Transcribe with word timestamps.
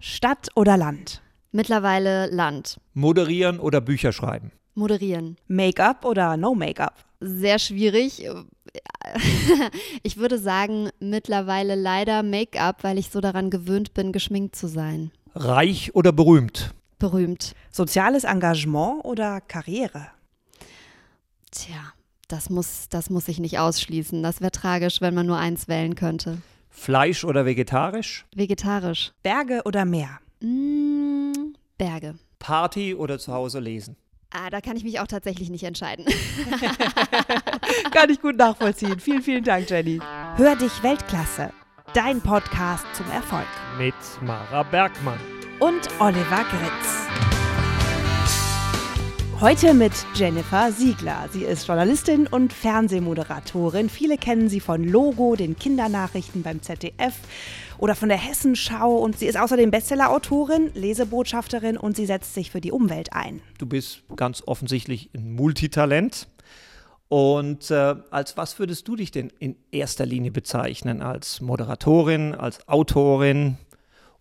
Stadt 0.00 0.48
oder 0.54 0.76
Land? 0.76 1.22
Mittlerweile 1.50 2.26
Land. 2.30 2.78
Moderieren 2.94 3.58
oder 3.58 3.80
Bücher 3.80 4.12
schreiben? 4.12 4.52
Moderieren. 4.74 5.36
Make-up 5.48 6.04
oder 6.04 6.36
no 6.36 6.54
Make-up? 6.54 6.94
Sehr 7.20 7.58
schwierig. 7.58 8.26
Ich 10.02 10.18
würde 10.18 10.38
sagen, 10.38 10.90
mittlerweile 11.00 11.74
leider 11.74 12.22
Make-up, 12.22 12.84
weil 12.84 12.98
ich 12.98 13.08
so 13.08 13.22
daran 13.22 13.48
gewöhnt 13.48 13.94
bin, 13.94 14.12
geschminkt 14.12 14.54
zu 14.54 14.68
sein. 14.68 15.10
Reich 15.34 15.94
oder 15.94 16.12
berühmt? 16.12 16.74
Berühmt. 16.98 17.54
Soziales 17.70 18.24
Engagement 18.24 19.04
oder 19.06 19.40
Karriere? 19.40 20.08
Tja, 21.50 21.92
das 22.28 22.50
muss, 22.50 22.90
das 22.90 23.08
muss 23.08 23.28
ich 23.28 23.38
nicht 23.38 23.58
ausschließen. 23.58 24.22
Das 24.22 24.42
wäre 24.42 24.50
tragisch, 24.50 25.00
wenn 25.00 25.14
man 25.14 25.26
nur 25.26 25.38
eins 25.38 25.68
wählen 25.68 25.94
könnte. 25.94 26.38
Fleisch 26.78 27.24
oder 27.24 27.44
vegetarisch? 27.44 28.24
Vegetarisch. 28.34 29.12
Berge 29.22 29.62
oder 29.64 29.84
Meer? 29.84 30.20
Mm, 30.40 31.54
Berge. 31.76 32.14
Party 32.38 32.94
oder 32.94 33.18
zu 33.18 33.32
Hause 33.32 33.58
lesen? 33.58 33.96
Ah, 34.30 34.48
da 34.50 34.60
kann 34.60 34.76
ich 34.76 34.84
mich 34.84 35.00
auch 35.00 35.06
tatsächlich 35.06 35.50
nicht 35.50 35.64
entscheiden. 35.64 36.04
Kann 37.92 38.10
ich 38.10 38.20
gut 38.20 38.36
nachvollziehen. 38.36 39.00
Vielen, 39.00 39.22
vielen 39.22 39.42
Dank, 39.42 39.70
Jenny. 39.70 40.00
Hör 40.36 40.54
dich 40.54 40.82
Weltklasse. 40.82 41.50
Dein 41.94 42.20
Podcast 42.20 42.84
zum 42.92 43.10
Erfolg. 43.10 43.46
Mit 43.78 43.94
Mara 44.20 44.62
Bergmann. 44.64 45.18
Und 45.60 45.88
Oliver 45.98 46.44
Gritz. 46.50 47.27
Heute 49.40 49.72
mit 49.72 49.92
Jennifer 50.16 50.72
Siegler. 50.72 51.28
Sie 51.30 51.44
ist 51.44 51.68
Journalistin 51.68 52.26
und 52.26 52.52
Fernsehmoderatorin. 52.52 53.88
Viele 53.88 54.18
kennen 54.18 54.48
sie 54.48 54.58
von 54.58 54.82
Logo, 54.82 55.36
den 55.36 55.56
Kindernachrichten 55.56 56.42
beim 56.42 56.60
ZDF 56.60 57.14
oder 57.78 57.94
von 57.94 58.08
der 58.08 58.18
Hessenschau. 58.18 58.96
Und 58.96 59.16
sie 59.16 59.26
ist 59.26 59.38
außerdem 59.38 59.70
Bestsellerautorin, 59.70 60.72
Lesebotschafterin 60.74 61.76
und 61.76 61.94
sie 61.94 62.04
setzt 62.04 62.34
sich 62.34 62.50
für 62.50 62.60
die 62.60 62.72
Umwelt 62.72 63.12
ein. 63.12 63.40
Du 63.58 63.66
bist 63.66 64.02
ganz 64.16 64.42
offensichtlich 64.44 65.08
ein 65.14 65.32
Multitalent. 65.36 66.26
Und 67.06 67.70
äh, 67.70 67.94
als 68.10 68.36
was 68.36 68.58
würdest 68.58 68.88
du 68.88 68.96
dich 68.96 69.12
denn 69.12 69.32
in 69.38 69.54
erster 69.70 70.04
Linie 70.04 70.32
bezeichnen? 70.32 71.00
Als 71.00 71.40
Moderatorin, 71.40 72.34
als 72.34 72.66
Autorin 72.66 73.56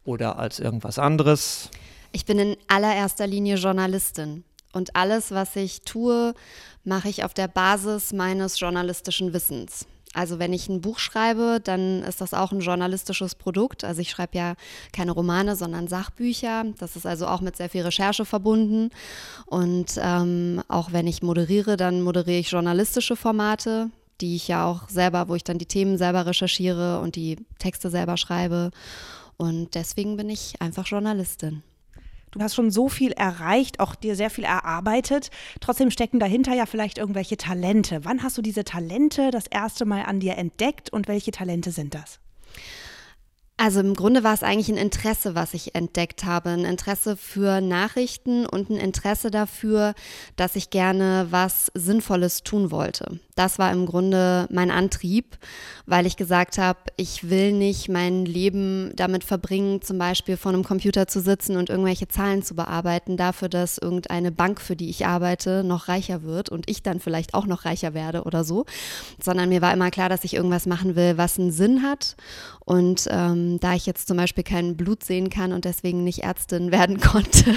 oder 0.03 0.37
als 0.37 0.59
irgendwas 0.59 0.99
anderes? 0.99 1.71
Ich 2.11 2.25
bin 2.25 2.37
in 2.37 2.55
allererster 2.67 3.25
Linie 3.25 3.55
Journalistin. 3.55 4.43
Und 4.77 4.95
alles, 4.95 5.31
was 5.31 5.55
ich 5.55 5.81
tue, 5.81 6.35
mache 6.83 7.09
ich 7.09 7.23
auf 7.23 7.33
der 7.33 7.47
Basis 7.47 8.13
meines 8.13 8.59
journalistischen 8.59 9.33
Wissens. 9.33 9.87
Also 10.13 10.37
wenn 10.37 10.53
ich 10.53 10.69
ein 10.69 10.81
Buch 10.81 10.99
schreibe, 10.99 11.59
dann 11.63 12.03
ist 12.03 12.21
das 12.21 12.35
auch 12.35 12.51
ein 12.51 12.59
journalistisches 12.59 13.33
Produkt. 13.33 13.83
Also 13.83 14.01
ich 14.01 14.11
schreibe 14.11 14.37
ja 14.37 14.53
keine 14.93 15.13
Romane, 15.13 15.55
sondern 15.55 15.87
Sachbücher. 15.87 16.65
Das 16.77 16.95
ist 16.95 17.07
also 17.07 17.25
auch 17.25 17.41
mit 17.41 17.57
sehr 17.57 17.69
viel 17.69 17.81
Recherche 17.81 18.23
verbunden. 18.23 18.91
Und 19.47 19.99
ähm, 19.99 20.61
auch 20.67 20.91
wenn 20.91 21.07
ich 21.07 21.23
moderiere, 21.23 21.75
dann 21.75 22.03
moderiere 22.03 22.39
ich 22.39 22.51
journalistische 22.51 23.15
Formate, 23.15 23.89
die 24.21 24.35
ich 24.35 24.47
ja 24.47 24.67
auch 24.67 24.87
selber, 24.89 25.27
wo 25.27 25.33
ich 25.33 25.43
dann 25.43 25.57
die 25.57 25.65
Themen 25.65 25.97
selber 25.97 26.27
recherchiere 26.27 26.99
und 27.01 27.15
die 27.15 27.37
Texte 27.57 27.89
selber 27.89 28.15
schreibe. 28.15 28.69
Und 29.37 29.73
deswegen 29.73 30.17
bin 30.17 30.29
ich 30.29 30.61
einfach 30.61 30.85
Journalistin. 30.85 31.63
Du 32.31 32.41
hast 32.41 32.55
schon 32.55 32.71
so 32.71 32.89
viel 32.89 33.11
erreicht, 33.13 33.79
auch 33.79 33.95
dir 33.95 34.15
sehr 34.15 34.29
viel 34.29 34.43
erarbeitet. 34.43 35.29
Trotzdem 35.59 35.91
stecken 35.91 36.19
dahinter 36.19 36.53
ja 36.53 36.65
vielleicht 36.65 36.97
irgendwelche 36.97 37.37
Talente. 37.37 38.03
Wann 38.03 38.23
hast 38.23 38.37
du 38.37 38.41
diese 38.41 38.63
Talente 38.63 39.31
das 39.31 39.47
erste 39.47 39.85
Mal 39.85 40.03
an 40.03 40.19
dir 40.19 40.37
entdeckt 40.37 40.91
und 40.91 41.07
welche 41.07 41.31
Talente 41.31 41.71
sind 41.71 41.93
das? 41.93 42.19
Also 43.59 43.79
im 43.79 43.95
Grunde 43.95 44.23
war 44.23 44.35
es 44.35 44.43
eigentlich 44.43 44.69
ein 44.69 44.77
Interesse, 44.77 45.33
was 45.33 45.55
ich 45.55 45.73
entdeckt 45.73 46.23
habe. 46.23 46.49
Ein 46.49 46.63
Interesse 46.63 47.17
für 47.17 47.59
Nachrichten 47.59 48.45
und 48.45 48.69
ein 48.69 48.77
Interesse 48.77 49.31
dafür, 49.31 49.95
dass 50.35 50.55
ich 50.55 50.69
gerne 50.69 51.25
was 51.31 51.71
Sinnvolles 51.73 52.43
tun 52.43 52.69
wollte. 52.69 53.19
Das 53.33 53.57
war 53.57 53.71
im 53.71 53.87
Grunde 53.87 54.47
mein 54.51 54.69
Antrieb, 54.69 55.37
weil 55.87 56.05
ich 56.05 56.17
gesagt 56.17 56.59
habe, 56.59 56.79
ich 56.97 57.29
will 57.29 57.51
nicht 57.51 57.89
mein 57.89 58.25
Leben 58.25 58.91
damit 58.95 59.23
verbringen, 59.23 59.81
zum 59.81 59.97
Beispiel 59.97 60.37
vor 60.37 60.51
einem 60.53 60.63
Computer 60.63 61.07
zu 61.07 61.19
sitzen 61.19 61.57
und 61.57 61.69
irgendwelche 61.69 62.07
Zahlen 62.07 62.43
zu 62.43 62.55
bearbeiten, 62.55 63.17
dafür, 63.17 63.49
dass 63.49 63.79
irgendeine 63.79 64.31
Bank, 64.31 64.61
für 64.61 64.75
die 64.75 64.89
ich 64.89 65.05
arbeite, 65.05 65.63
noch 65.63 65.87
reicher 65.87 66.23
wird 66.23 66.49
und 66.49 66.69
ich 66.69 66.83
dann 66.83 66.99
vielleicht 66.99 67.33
auch 67.33 67.45
noch 67.45 67.65
reicher 67.65 67.95
werde 67.95 68.23
oder 68.23 68.43
so. 68.43 68.65
Sondern 69.23 69.49
mir 69.49 69.61
war 69.61 69.73
immer 69.73 69.89
klar, 69.91 70.09
dass 70.09 70.23
ich 70.23 70.35
irgendwas 70.35 70.67
machen 70.67 70.95
will, 70.95 71.17
was 71.17 71.39
einen 71.39 71.51
Sinn 71.51 71.83
hat 71.83 72.15
und 72.65 73.07
ähm, 73.09 73.46
da 73.59 73.73
ich 73.73 73.85
jetzt 73.85 74.07
zum 74.07 74.17
Beispiel 74.17 74.43
kein 74.43 74.75
Blut 74.77 75.03
sehen 75.03 75.29
kann 75.29 75.53
und 75.53 75.65
deswegen 75.65 76.03
nicht 76.03 76.23
Ärztin 76.23 76.71
werden 76.71 76.99
konnte, 76.99 77.55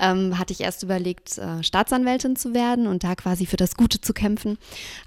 ähm, 0.00 0.38
hatte 0.38 0.52
ich 0.52 0.60
erst 0.60 0.82
überlegt, 0.82 1.38
äh, 1.38 1.62
Staatsanwältin 1.62 2.36
zu 2.36 2.54
werden 2.54 2.86
und 2.86 3.04
da 3.04 3.14
quasi 3.14 3.46
für 3.46 3.56
das 3.56 3.76
Gute 3.76 4.00
zu 4.00 4.12
kämpfen. 4.12 4.58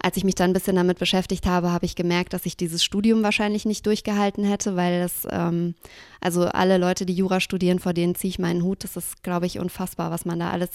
Als 0.02 0.18
ich 0.18 0.24
mich 0.24 0.36
dann 0.36 0.52
ein 0.52 0.54
bisschen 0.54 0.76
damit 0.76 1.00
beschäftigt 1.00 1.46
habe, 1.46 1.72
habe 1.72 1.86
ich 1.86 1.96
gemerkt, 1.96 2.34
dass 2.34 2.46
ich 2.46 2.58
dieses 2.58 2.84
Studium 2.84 3.24
wahrscheinlich 3.24 3.66
nicht 3.66 3.86
durchgehalten 3.86 4.44
hätte, 4.44 4.76
weil 4.76 5.02
das, 5.02 5.28
ähm, 5.30 5.76
also 6.22 6.46
alle 6.46 6.78
Leute, 6.78 7.06
die 7.06 7.14
Jura 7.14 7.40
studieren, 7.40 7.80
vor 7.80 7.94
denen 7.94 8.16
ziehe 8.16 8.30
ich 8.30 8.40
meinen 8.40 8.64
Hut. 8.64 8.84
Das 8.84 8.98
ist, 8.98 9.24
glaube 9.24 9.46
ich, 9.46 9.60
unfassbar, 9.60 10.12
was 10.12 10.26
man 10.26 10.40
da 10.40 10.50
alles 10.52 10.70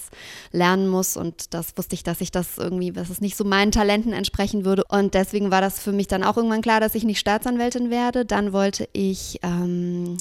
lernen 0.53 0.89
muss. 0.89 1.17
Und 1.17 1.55
das 1.55 1.77
wusste 1.77 1.95
ich, 1.95 2.03
dass 2.03 2.21
ich 2.21 2.31
das 2.31 2.59
irgendwie, 2.59 2.93
dass 2.93 3.11
es 3.11 3.21
nicht 3.21 3.37
so 3.37 3.45
meinen 3.45 3.73
Talenten 3.73 4.13
entsprechen 4.13 4.65
würde. 4.65 4.85
Und 4.89 5.15
deswegen 5.15 5.51
war 5.51 5.61
das 5.61 5.81
für 5.81 5.93
mich 5.93 6.09
dann 6.09 6.25
auch 6.25 6.37
irgendwann 6.37 6.63
klar, 6.63 6.81
dass 6.81 6.95
ich 6.95 7.05
nicht 7.05 7.19
Staatsanwältin 7.19 7.91
werde. 7.91 8.25
Dann 8.25 8.53
wollte 8.53 8.89
ich 8.93 9.39
ähm, 9.43 10.17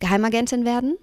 Geheimagentin 0.00 0.64
werden 0.64 0.96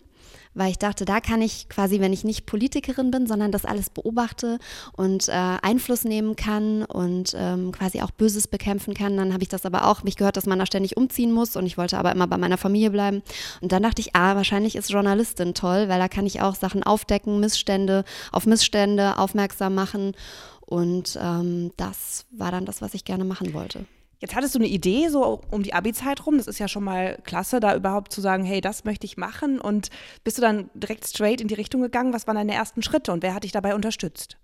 weil 0.55 0.71
ich 0.71 0.79
dachte, 0.79 1.05
da 1.05 1.19
kann 1.19 1.41
ich 1.41 1.69
quasi, 1.69 1.99
wenn 1.99 2.13
ich 2.13 2.23
nicht 2.23 2.45
Politikerin 2.45 3.11
bin, 3.11 3.27
sondern 3.27 3.51
das 3.51 3.66
alles 3.66 3.89
beobachte 3.89 4.57
und 4.93 5.27
äh, 5.27 5.31
Einfluss 5.31 6.05
nehmen 6.05 6.35
kann 6.35 6.83
und 6.83 7.35
ähm, 7.38 7.71
quasi 7.71 8.01
auch 8.01 8.11
Böses 8.11 8.47
bekämpfen 8.47 8.93
kann, 8.93 9.17
dann 9.17 9.33
habe 9.33 9.43
ich 9.43 9.49
das 9.49 9.66
aber 9.66 9.88
auch, 9.88 10.03
mich 10.03 10.16
gehört, 10.16 10.38
dass 10.38 10.45
man 10.45 10.57
da 10.57 10.66
ständig 10.66 10.97
umziehen 10.97 11.31
muss 11.31 11.55
und 11.55 11.66
ich 11.66 11.77
wollte 11.77 11.97
aber 11.97 12.11
immer 12.11 12.27
bei 12.27 12.38
meiner 12.38 12.57
Familie 12.57 12.89
bleiben. 12.89 13.21
Und 13.61 13.71
dann 13.71 13.83
dachte 13.83 14.01
ich, 14.01 14.16
ah, 14.16 14.35
wahrscheinlich 14.35 14.75
ist 14.75 14.89
Journalistin 14.89 15.53
toll, 15.53 15.89
weil 15.89 15.99
da 15.99 16.07
kann 16.07 16.25
ich 16.25 16.41
auch 16.41 16.55
Sachen 16.55 16.83
aufdecken, 16.83 17.39
Missstände, 17.39 18.05
auf 18.31 18.45
Missstände 18.45 19.17
aufmerksam 19.19 19.75
machen. 19.75 20.13
Und 20.61 21.19
ähm, 21.22 21.72
das 21.77 22.25
war 22.31 22.51
dann 22.51 22.66
das, 22.66 22.81
was 22.81 22.93
ich 22.93 23.05
gerne 23.05 23.25
machen 23.25 23.53
wollte. 23.53 23.85
Jetzt 24.20 24.36
hattest 24.36 24.56
du 24.56 24.59
eine 24.59 24.68
Idee, 24.68 25.09
so 25.09 25.42
um 25.52 25.64
die 25.64 25.74
Abi-Zeit 25.74 26.26
rum. 26.26 26.38
Das 26.38 26.48
ist 26.48 26.59
ja 26.59 26.68
schon 26.68 26.84
mal 26.84 27.18
klasse, 27.24 27.59
da 27.59 27.76
überhaupt 27.76 28.12
zu 28.12 28.22
sagen, 28.22 28.44
hey, 28.46 28.62
das 28.62 28.86
möchte 28.86 29.06
ich 29.06 29.18
machen. 29.18 29.59
Und 29.59 29.90
bist 30.24 30.38
du 30.38 30.42
dann 30.42 30.70
direkt 30.74 31.08
straight 31.08 31.42
in 31.42 31.48
die 31.48 31.53
Richtung 31.53 31.81
gegangen? 31.81 32.14
Was 32.14 32.28
waren 32.28 32.36
deine 32.36 32.53
ersten 32.53 32.81
Schritte 32.81 33.12
und 33.12 33.24
wer 33.24 33.34
hat 33.34 33.44
dich 33.44 33.52
dabei 33.52 33.76
unterstützt? 33.76 34.38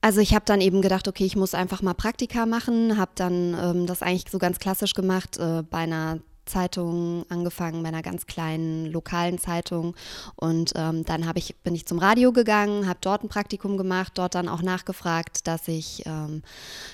Also 0.00 0.20
ich 0.20 0.34
habe 0.34 0.44
dann 0.44 0.60
eben 0.60 0.80
gedacht, 0.80 1.08
okay, 1.08 1.24
ich 1.24 1.36
muss 1.36 1.54
einfach 1.54 1.82
mal 1.82 1.94
Praktika 1.94 2.46
machen, 2.46 2.96
habe 2.96 3.10
dann 3.16 3.56
ähm, 3.60 3.86
das 3.86 4.02
eigentlich 4.02 4.30
so 4.30 4.38
ganz 4.38 4.60
klassisch 4.60 4.94
gemacht 4.94 5.38
äh, 5.38 5.62
bei 5.62 5.78
einer 5.78 6.20
Zeitung 6.48 7.24
angefangen, 7.28 7.82
bei 7.82 7.88
einer 7.88 8.02
ganz 8.02 8.26
kleinen 8.26 8.86
lokalen 8.86 9.38
Zeitung. 9.38 9.94
Und 10.34 10.72
ähm, 10.74 11.04
dann 11.04 11.30
ich, 11.36 11.54
bin 11.56 11.74
ich 11.74 11.86
zum 11.86 11.98
Radio 11.98 12.32
gegangen, 12.32 12.88
habe 12.88 12.98
dort 13.00 13.22
ein 13.22 13.28
Praktikum 13.28 13.76
gemacht, 13.76 14.12
dort 14.16 14.34
dann 14.34 14.48
auch 14.48 14.62
nachgefragt, 14.62 15.46
dass 15.46 15.68
ich 15.68 16.02
ähm, 16.06 16.42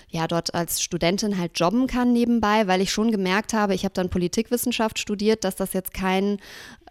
ja 0.08 0.26
dort 0.26 0.54
als 0.54 0.82
Studentin 0.82 1.38
halt 1.38 1.58
jobben 1.58 1.86
kann 1.86 2.12
nebenbei, 2.12 2.66
weil 2.66 2.82
ich 2.82 2.92
schon 2.92 3.10
gemerkt 3.10 3.54
habe, 3.54 3.74
ich 3.74 3.84
habe 3.84 3.94
dann 3.94 4.10
Politikwissenschaft 4.10 4.98
studiert, 4.98 5.44
dass 5.44 5.56
das 5.56 5.72
jetzt 5.72 5.94
kein 5.94 6.38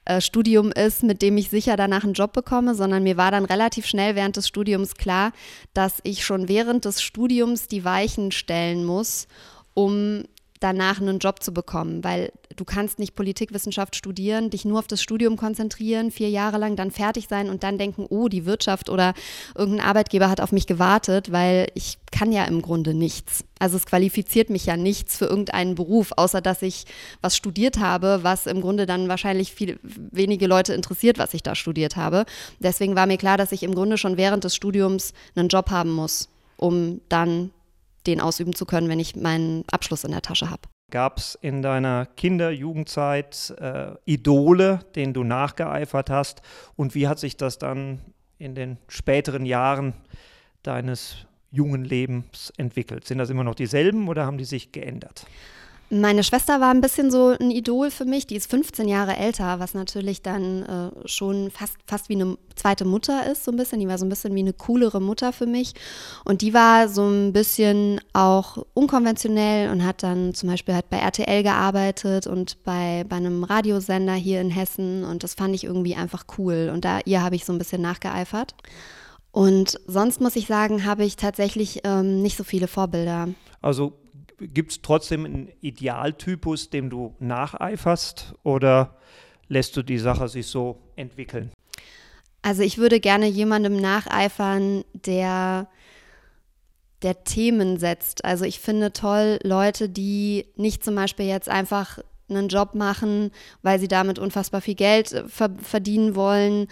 äh, 0.06 0.20
Studium 0.20 0.72
ist, 0.72 1.04
mit 1.04 1.22
dem 1.22 1.38
ich 1.38 1.50
sicher 1.50 1.78
danach 1.78 2.04
einen 2.04 2.14
Job 2.14 2.34
bekomme, 2.34 2.76
sondern 2.76 3.04
mir 3.04 3.16
war 3.16 3.32
dann 3.32 3.46
relativ 3.46 3.86
schnell 3.86 4.16
während 4.16 4.36
des 4.36 4.48
Studiums 4.48 4.96
klar, 4.96 5.32
dass 5.74 6.00
ich 6.04 6.26
schon 6.26 6.50
während 6.50 6.86
des 6.86 7.02
Studiums 7.02 7.68
die 7.68 7.86
Weichen 7.86 8.32
stellen 8.32 8.84
muss, 8.84 9.28
um 9.74 10.26
danach 10.64 11.02
einen 11.02 11.20
Job 11.20 11.44
zu 11.44 11.54
bekommen, 11.54 12.04
weil 12.04 12.32
du 12.56 12.64
kannst 12.64 13.00
nicht 13.00 13.16
Politikwissenschaft 13.16 13.96
studieren, 13.96 14.50
dich 14.50 14.64
nur 14.64 14.80
auf 14.80 14.88
das 14.88 15.02
Studium 15.02 15.36
konzentrieren, 15.36 16.12
vier 16.12 16.30
Jahre 16.30 16.58
lang 16.58 16.76
dann 16.76 16.92
fertig 16.92 17.28
sein 17.28 17.50
und 17.50 17.64
dann 17.64 17.78
denken, 17.78 18.06
oh, 18.10 18.30
die 18.30 18.46
Wirtschaft 18.46 18.90
oder 18.90 19.14
irgendein 19.56 19.86
Arbeitgeber 19.86 20.30
hat 20.30 20.40
auf 20.40 20.52
mich 20.52 20.66
gewartet, 20.66 21.32
weil 21.32 21.68
ich 21.74 21.98
kann 22.12 22.32
ja 22.32 22.46
im 22.46 22.62
Grunde 22.62 22.94
nichts. 22.94 23.44
Also 23.60 23.78
es 23.78 23.86
qualifiziert 23.86 24.50
mich 24.50 24.66
ja 24.66 24.78
nichts 24.78 25.18
für 25.18 25.26
irgendeinen 25.26 25.76
Beruf, 25.76 26.12
außer 26.16 26.42
dass 26.42 26.62
ich 26.62 26.86
was 27.22 27.36
studiert 27.36 27.80
habe, 27.80 28.20
was 28.22 28.46
im 28.46 28.62
Grunde 28.62 28.86
dann 28.86 29.10
wahrscheinlich 29.10 29.54
viel, 29.54 29.80
wenige 29.84 30.48
Leute 30.48 30.74
interessiert, 30.74 31.18
was 31.18 31.34
ich 31.34 31.44
da 31.44 31.56
studiert 31.56 31.96
habe. 31.96 32.26
Deswegen 32.60 32.96
war 32.96 33.08
mir 33.08 33.18
klar, 33.18 33.38
dass 33.38 33.52
ich 33.52 33.64
im 33.64 33.76
Grunde 33.76 33.98
schon 33.98 34.18
während 34.18 34.44
des 34.44 34.56
Studiums 34.56 35.14
einen 35.36 35.50
Job 35.50 35.72
haben 35.72 35.92
muss, 35.92 36.30
um 36.58 37.02
dann 37.10 37.52
den 38.08 38.22
ausüben 38.22 38.54
zu 38.54 38.66
können, 38.66 38.90
wenn 38.90 39.00
ich 39.00 39.16
meinen 39.16 39.64
Abschluss 39.72 40.04
in 40.04 40.12
der 40.12 40.22
Tasche 40.22 40.50
habe. 40.50 40.64
Gab 40.92 41.18
es 41.18 41.36
in 41.42 41.62
deiner 41.62 42.06
Kinder-, 42.06 42.52
Jugendzeit 42.52 43.54
äh, 43.60 43.94
Idole, 44.06 44.80
denen 44.96 45.14
du 45.14 45.24
nachgeeifert 45.24 46.10
hast? 46.10 46.42
Und 46.76 46.94
wie 46.94 47.08
hat 47.08 47.20
sich 47.20 47.38
das 47.38 47.58
dann 47.58 48.02
in 48.38 48.56
den 48.56 48.78
späteren 48.88 49.46
Jahren 49.46 49.94
deines 50.62 51.26
jungen 51.50 51.84
Lebens 51.84 52.52
entwickelt? 52.58 53.06
Sind 53.06 53.18
das 53.18 53.30
immer 53.30 53.44
noch 53.44 53.56
dieselben 53.56 54.08
oder 54.08 54.26
haben 54.26 54.38
die 54.38 54.46
sich 54.46 54.72
geändert? 54.72 55.26
Meine 55.90 56.24
Schwester 56.24 56.60
war 56.60 56.72
ein 56.72 56.82
bisschen 56.82 57.12
so 57.12 57.36
ein 57.40 57.52
Idol 57.52 57.92
für 57.92 58.06
mich. 58.06 58.26
Die 58.26 58.36
ist 58.36 58.50
15 58.50 58.88
Jahre 58.88 59.16
älter, 59.16 59.60
was 59.60 59.76
natürlich 59.76 60.24
dann 60.24 60.64
äh, 60.64 61.08
schon 61.08 61.52
fast, 61.52 61.76
fast 61.86 62.10
wie 62.10 62.16
eine 62.16 62.38
zweite 62.56 62.84
Mutter 62.84 63.30
ist, 63.32 63.44
so 63.44 63.52
ein 63.52 63.58
bisschen. 63.58 63.80
Die 63.80 63.88
war 63.88 64.00
so 64.00 64.06
ein 64.06 64.10
bisschen 64.10 64.34
wie 64.34 64.40
eine 64.40 64.54
coolere 64.54 65.00
Mutter 65.00 65.34
für 65.34 65.46
mich. 65.46 65.74
Und 66.26 66.42
die 66.42 66.54
war 66.54 66.90
so 66.90 67.08
ein 67.08 67.32
bisschen 67.32 68.02
auch 68.14 68.66
unkonventionell 68.74 69.70
und 69.70 69.86
hat 69.86 70.02
dann 70.02 70.34
zum 70.34 70.50
Beispiel 70.50 70.74
halt 70.74 70.90
bei 70.90 70.98
RTL 70.98 71.44
gearbeitet 71.44 72.26
und 72.26 72.64
bei, 72.64 73.06
bei 73.08 73.18
einem 73.18 73.44
Radiosender 73.44 74.14
hier 74.14 74.42
in 74.42 74.50
Hessen. 74.50 75.04
Und 75.04 75.24
das 75.24 75.36
fand 75.36 75.54
ich 75.54 75.64
irgendwie 75.64 75.96
einfach 75.96 76.26
cool. 76.40 76.72
Und 76.74 76.86
da 76.86 77.02
ihr 77.06 77.22
habe 77.22 77.36
ich 77.36 77.46
so 77.46 77.54
ein 77.54 77.60
bisschen 77.60 77.84
nachgeeifert. 77.84 78.56
Und 79.32 79.80
sonst 79.86 80.22
muss 80.22 80.36
ich 80.36 80.48
sagen, 80.48 80.86
habe 80.86 81.04
ich 81.04 81.18
tatsächlich 81.18 81.82
ähm, 81.84 82.22
nicht 82.22 82.38
so 82.38 82.44
viele 82.44 82.68
Vorbilder. 82.68 83.30
Also 83.62 83.94
gibt 84.48 84.72
es 84.72 84.82
trotzdem 84.82 85.26
einen 85.26 85.50
Idealtypus, 85.62 86.70
dem 86.70 86.90
du 86.90 87.16
nacheiferst 87.20 88.36
oder 88.44 88.98
lässt 89.48 89.78
du 89.78 89.84
die 89.84 89.98
Sache 90.00 90.28
sich 90.28 90.48
so 90.48 90.80
entwickeln? 90.96 91.52
Also 92.42 92.62
ich 92.62 92.78
würde 92.78 93.00
gerne 93.00 93.28
jemandem 93.28 93.78
nacheifern, 93.80 94.84
der 94.94 95.68
der 97.04 97.24
Themen 97.26 97.78
setzt. 97.78 98.24
Also 98.24 98.46
ich 98.46 98.60
finde 98.60 98.94
toll 98.94 99.38
Leute, 99.44 99.90
die 99.90 100.46
nicht 100.56 100.84
zum 100.84 100.96
Beispiel 100.96 101.26
jetzt 101.26 101.50
einfach 101.50 102.00
einen 102.30 102.48
Job 102.48 102.76
machen, 102.76 103.32
weil 103.62 103.80
sie 103.80 103.88
damit 103.90 104.20
unfassbar 104.20 104.62
viel 104.62 104.76
Geld 104.76 105.12
äh, 105.12 105.24
verdienen 105.28 106.16
wollen. 106.16 106.68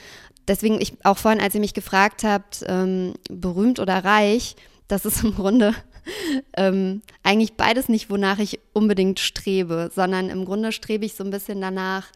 Deswegen, 0.47 0.81
ich 0.81 0.93
auch 1.03 1.17
vorhin, 1.17 1.41
als 1.41 1.53
ihr 1.53 1.61
mich 1.61 1.73
gefragt 1.73 2.23
habt, 2.23 2.63
ähm, 2.67 3.13
berühmt 3.29 3.79
oder 3.79 4.03
reich, 4.03 4.55
das 4.87 5.05
ist 5.05 5.23
im 5.23 5.35
Grunde 5.35 5.75
ähm, 6.57 7.01
eigentlich 7.23 7.53
beides 7.53 7.89
nicht, 7.89 8.09
wonach 8.09 8.39
ich 8.39 8.59
unbedingt 8.73 9.19
strebe, 9.19 9.91
sondern 9.93 10.29
im 10.29 10.45
Grunde 10.45 10.71
strebe 10.71 11.05
ich 11.05 11.15
so 11.15 11.23
ein 11.23 11.31
bisschen 11.31 11.61
danach, 11.61 12.11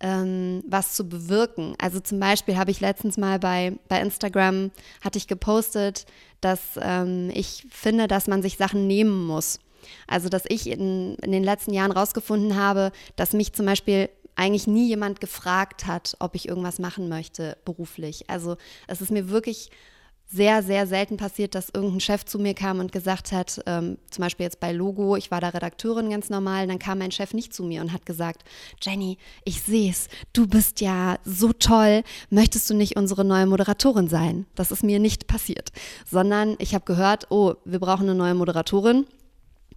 ähm, 0.00 0.62
was 0.68 0.94
zu 0.94 1.08
bewirken. 1.08 1.74
Also 1.80 2.00
zum 2.00 2.20
Beispiel 2.20 2.56
habe 2.56 2.70
ich 2.70 2.80
letztens 2.80 3.16
mal 3.16 3.38
bei, 3.38 3.78
bei 3.88 4.00
Instagram, 4.00 4.70
hatte 5.02 5.18
ich 5.18 5.26
gepostet, 5.26 6.06
dass 6.40 6.60
ähm, 6.80 7.30
ich 7.32 7.66
finde, 7.70 8.08
dass 8.08 8.26
man 8.26 8.42
sich 8.42 8.56
Sachen 8.56 8.86
nehmen 8.86 9.26
muss. 9.26 9.60
Also 10.06 10.28
dass 10.28 10.44
ich 10.48 10.68
in, 10.68 11.16
in 11.16 11.32
den 11.32 11.44
letzten 11.44 11.72
Jahren 11.72 11.92
rausgefunden 11.92 12.56
habe, 12.56 12.92
dass 13.16 13.32
mich 13.32 13.52
zum 13.52 13.66
Beispiel 13.66 14.08
eigentlich 14.36 14.66
nie 14.66 14.88
jemand 14.88 15.20
gefragt 15.20 15.86
hat, 15.86 16.16
ob 16.18 16.34
ich 16.34 16.48
irgendwas 16.48 16.78
machen 16.78 17.08
möchte 17.08 17.56
beruflich. 17.64 18.28
Also 18.28 18.56
es 18.88 19.00
ist 19.00 19.10
mir 19.10 19.28
wirklich 19.30 19.70
sehr, 20.34 20.64
sehr 20.64 20.86
selten 20.88 21.16
passiert, 21.16 21.54
dass 21.54 21.68
irgendein 21.68 22.00
Chef 22.00 22.24
zu 22.24 22.40
mir 22.40 22.54
kam 22.54 22.80
und 22.80 22.90
gesagt 22.90 23.30
hat, 23.30 23.60
ähm, 23.66 23.98
zum 24.10 24.22
Beispiel 24.22 24.44
jetzt 24.44 24.58
bei 24.58 24.72
Logo, 24.72 25.14
ich 25.14 25.30
war 25.30 25.40
da 25.40 25.50
Redakteurin 25.50 26.10
ganz 26.10 26.28
normal, 26.28 26.66
dann 26.66 26.80
kam 26.80 26.98
mein 26.98 27.12
Chef 27.12 27.34
nicht 27.34 27.54
zu 27.54 27.62
mir 27.62 27.80
und 27.80 27.92
hat 27.92 28.04
gesagt, 28.04 28.42
Jenny, 28.82 29.16
ich 29.44 29.62
sehe 29.62 29.90
es, 29.90 30.08
du 30.32 30.48
bist 30.48 30.80
ja 30.80 31.18
so 31.24 31.52
toll, 31.52 32.02
möchtest 32.30 32.68
du 32.68 32.74
nicht 32.74 32.96
unsere 32.96 33.24
neue 33.24 33.46
Moderatorin 33.46 34.08
sein? 34.08 34.46
Das 34.56 34.72
ist 34.72 34.82
mir 34.82 34.98
nicht 34.98 35.28
passiert, 35.28 35.70
sondern 36.10 36.56
ich 36.58 36.74
habe 36.74 36.84
gehört, 36.84 37.30
oh, 37.30 37.54
wir 37.64 37.78
brauchen 37.78 38.08
eine 38.08 38.16
neue 38.16 38.34
Moderatorin 38.34 39.06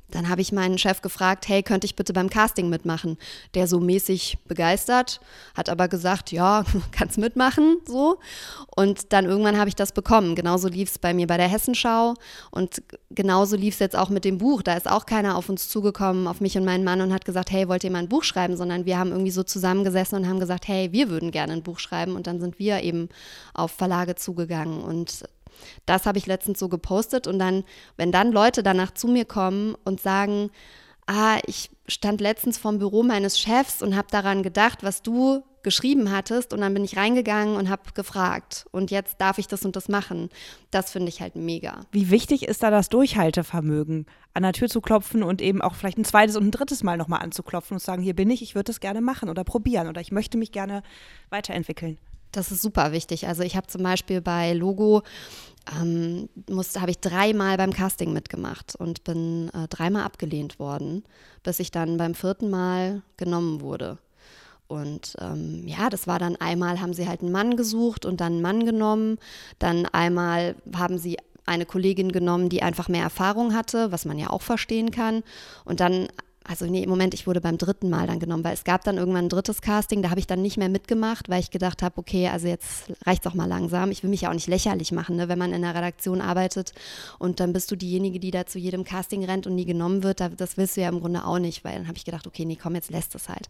dann 0.10 0.30
habe 0.30 0.42
ich 0.42 0.54
meinen 0.54 0.78
Chef 0.78 1.02
gefragt, 1.02 1.50
hey, 1.50 1.64
könnte 1.64 1.86
ich 1.86 1.96
bitte 1.96 2.14
beim 2.14 2.30
Casting 2.30 2.70
mitmachen? 2.70 3.18
Der 3.56 3.68
so 3.68 3.80
mäßig 3.80 4.38
begeistert, 4.48 5.20
hat 5.54 5.68
aber 5.70 5.90
gesagt, 5.90 6.32
ja, 6.32 6.64
kannst 6.92 7.18
mitmachen, 7.18 7.78
so. 7.86 8.20
Und 8.76 9.12
dann 9.12 9.26
irgendwann 9.26 9.58
habe 9.58 9.68
ich 9.68 9.76
das 9.76 9.92
bekommen. 9.92 10.36
Genauso 10.36 10.70
lief 10.70 10.90
es 10.90 10.98
bei 10.98 11.14
mir 11.14 11.28
bei 11.28 11.36
der 11.36 11.50
Hessenschau 11.50 12.14
und 12.52 12.82
genauso 13.10 13.58
lief 13.58 13.74
es 13.74 13.80
jetzt 13.80 13.98
auch 13.98 14.10
mit 14.10 14.24
dem 14.24 14.38
Buch. 14.38 14.62
Da 14.62 14.76
ist 14.76 14.90
auch 14.90 15.06
keiner 15.06 15.36
auf 15.36 15.50
uns 15.50 15.68
zugekommen, 15.68 16.28
auf 16.28 16.40
mich 16.40 16.58
und 16.58 16.64
meinen 16.64 16.86
Mann 16.86 17.02
und 17.02 17.14
hat 17.14 17.26
gesagt, 17.26 17.52
hey, 17.52 17.68
wollt 17.68 17.84
ihr 17.84 17.92
mal 17.92 18.00
ein 18.00 18.10
Buch 18.10 18.24
schreiben? 18.24 18.56
Sondern 18.56 18.86
wir 18.86 18.98
haben 18.98 19.12
irgendwie 19.12 19.32
so 19.32 19.44
zusammengesessen 19.44 20.18
und 20.20 20.28
haben 20.28 20.40
gesagt, 20.40 20.68
hey, 20.68 20.92
wir 20.94 21.10
würden 21.10 21.32
gerne 21.32 21.54
ein 21.54 21.64
Buch 21.64 21.80
schreiben. 21.80 22.16
Und 22.16 22.28
dann 22.28 22.40
sind 22.40 22.60
wir 22.60 22.82
eben 22.82 23.10
auf 23.54 23.72
Verlage 23.72 24.16
zugegangen 24.16 24.82
und 24.82 25.26
das 25.86 26.06
habe 26.06 26.18
ich 26.18 26.26
letztens 26.26 26.60
so 26.60 26.70
gepostet 26.70 27.28
und 27.28 27.40
dann, 27.40 27.64
wenn 27.96 28.12
dann 28.12 28.32
Leute 28.32 28.64
danach 28.64 28.92
zu 28.92 29.08
mir 29.08 29.26
kommen 29.26 29.76
und 29.84 30.02
sagen, 30.02 30.50
ah, 31.08 31.40
ich 31.46 31.70
stand 31.88 32.22
letztens 32.22 32.58
vorm 32.58 32.80
Büro 32.80 33.04
meines 33.04 33.40
Chefs 33.40 33.82
und 33.82 33.96
habe 33.96 34.08
daran 34.12 34.44
gedacht, 34.44 34.84
was 34.84 35.02
du 35.02 35.44
geschrieben 35.64 36.12
hattest 36.12 36.54
und 36.54 36.62
dann 36.62 36.74
bin 36.74 36.86
ich 36.86 36.96
reingegangen 36.96 37.58
und 37.58 37.70
habe 37.70 37.92
gefragt 37.94 38.66
und 38.72 38.90
jetzt 38.90 39.20
darf 39.20 39.38
ich 39.38 39.48
das 39.48 39.66
und 39.66 39.76
das 39.76 39.90
machen. 39.90 40.30
Das 40.72 40.92
finde 40.92 41.10
ich 41.10 41.20
halt 41.20 41.36
mega. 41.36 41.82
Wie 41.92 42.10
wichtig 42.10 42.48
ist 42.48 42.64
da 42.64 42.72
das 42.72 42.88
Durchhaltevermögen, 42.88 44.06
an 44.34 44.44
der 44.44 44.54
Tür 44.54 44.70
zu 44.70 44.80
klopfen 44.80 45.24
und 45.24 45.42
eben 45.42 45.62
auch 45.62 45.76
vielleicht 45.76 45.98
ein 45.98 46.06
zweites 46.06 46.38
und 46.38 46.46
ein 46.46 46.52
drittes 46.52 46.84
Mal 46.84 46.96
nochmal 46.96 47.22
anzuklopfen 47.22 47.76
und 47.76 47.80
zu 47.80 47.86
sagen, 47.86 48.02
hier 48.02 48.16
bin 48.16 48.30
ich, 48.30 48.42
ich 48.42 48.56
würde 48.56 48.66
das 48.66 48.80
gerne 48.80 49.02
machen 49.02 49.30
oder 49.30 49.44
probieren 49.44 49.90
oder 49.90 50.00
ich 50.00 50.12
möchte 50.12 50.38
mich 50.38 50.54
gerne 50.54 50.84
weiterentwickeln. 51.30 51.98
Das 52.32 52.52
ist 52.52 52.62
super 52.62 52.92
wichtig. 52.92 53.28
Also 53.28 53.44
ich 53.44 53.56
habe 53.56 53.68
zum 53.68 53.84
Beispiel 53.84 54.22
bei 54.22 54.54
Logo 54.54 55.04
ähm, 55.80 56.30
habe 56.78 56.92
ich 56.92 57.00
dreimal 57.00 57.58
beim 57.58 57.74
Casting 57.74 58.14
mitgemacht 58.14 58.76
und 58.76 59.04
bin 59.04 59.50
äh, 59.54 59.68
dreimal 59.68 60.04
abgelehnt 60.04 60.60
worden, 60.60 61.04
bis 61.44 61.60
ich 61.60 61.72
dann 61.72 61.98
beim 61.98 62.16
vierten 62.16 62.50
Mal 62.50 63.02
genommen 63.18 63.62
wurde. 63.62 63.98
Und 64.68 65.16
ähm, 65.20 65.64
ja, 65.66 65.90
das 65.90 66.08
war 66.08 66.20
dann 66.20 66.36
einmal, 66.36 66.82
haben 66.82 66.94
sie 66.94 67.08
halt 67.08 67.22
einen 67.22 67.32
Mann 67.32 67.56
gesucht 67.56 68.06
und 68.06 68.20
dann 68.20 68.34
einen 68.34 68.42
Mann 68.42 68.66
genommen. 68.66 69.18
Dann 69.60 69.86
einmal 69.86 70.56
haben 70.76 70.98
sie 70.98 71.18
eine 71.46 71.66
Kollegin 71.66 72.12
genommen, 72.12 72.50
die 72.50 72.62
einfach 72.62 72.90
mehr 72.90 73.04
Erfahrung 73.04 73.54
hatte, 73.54 73.92
was 73.94 74.04
man 74.04 74.20
ja 74.20 74.30
auch 74.30 74.42
verstehen 74.42 74.92
kann. 74.92 75.24
Und 75.64 75.80
dann 75.80 76.10
also 76.48 76.66
nee, 76.66 76.84
im 76.84 76.90
Moment, 76.90 77.14
ich 77.14 77.28
wurde 77.28 77.42
beim 77.42 77.58
dritten 77.58 77.90
Mal 77.90 78.08
dann 78.08 78.20
genommen, 78.20 78.44
weil 78.44 78.54
es 78.54 78.64
gab 78.64 78.84
dann 78.84 78.98
irgendwann 78.98 79.26
ein 79.26 79.30
drittes 79.30 79.62
Casting, 79.62 80.02
da 80.02 80.10
habe 80.10 80.20
ich 80.20 80.28
dann 80.28 80.42
nicht 80.42 80.58
mehr 80.58 80.70
mitgemacht, 80.70 81.28
weil 81.30 81.42
ich 81.42 81.52
gedacht 81.52 81.84
habe, 81.84 81.98
okay, 81.98 82.30
also 82.30 82.48
jetzt 82.48 82.92
reicht 83.06 83.26
es 83.26 83.32
auch 83.32 83.36
mal 83.36 83.48
langsam. 83.48 83.92
Ich 83.92 84.02
will 84.04 84.10
mich 84.10 84.22
ja 84.22 84.30
auch 84.30 84.34
nicht 84.34 84.48
lächerlich 84.48 84.92
machen, 84.92 85.18
ne? 85.18 85.28
wenn 85.28 85.38
man 85.38 85.52
in 85.52 85.62
der 85.62 85.76
Redaktion 85.76 86.22
arbeitet 86.22 86.72
und 87.20 87.40
dann 87.40 87.54
bist 87.54 87.70
du 87.72 87.76
diejenige, 87.76 88.20
die 88.20 88.32
da 88.32 88.46
zu 88.46 88.60
jedem 88.60 88.84
Casting 88.84 89.26
rennt 89.26 89.46
und 89.46 89.56
nie 89.56 89.66
genommen 89.66 90.04
wird. 90.04 90.22
Das 90.38 90.58
willst 90.58 90.78
du 90.78 90.82
ja 90.82 90.90
im 90.90 91.02
Grunde 91.02 91.26
auch 91.26 91.40
nicht, 91.40 91.64
weil 91.66 91.76
dann 91.76 91.88
habe 91.88 91.98
ich 91.98 92.06
gedacht, 92.06 92.26
okay, 92.26 92.46
nee, 92.46 92.58
komm, 92.62 92.76
jetzt 92.76 92.92
lässt 92.92 93.14
es 93.16 93.28
halt. 93.28 93.48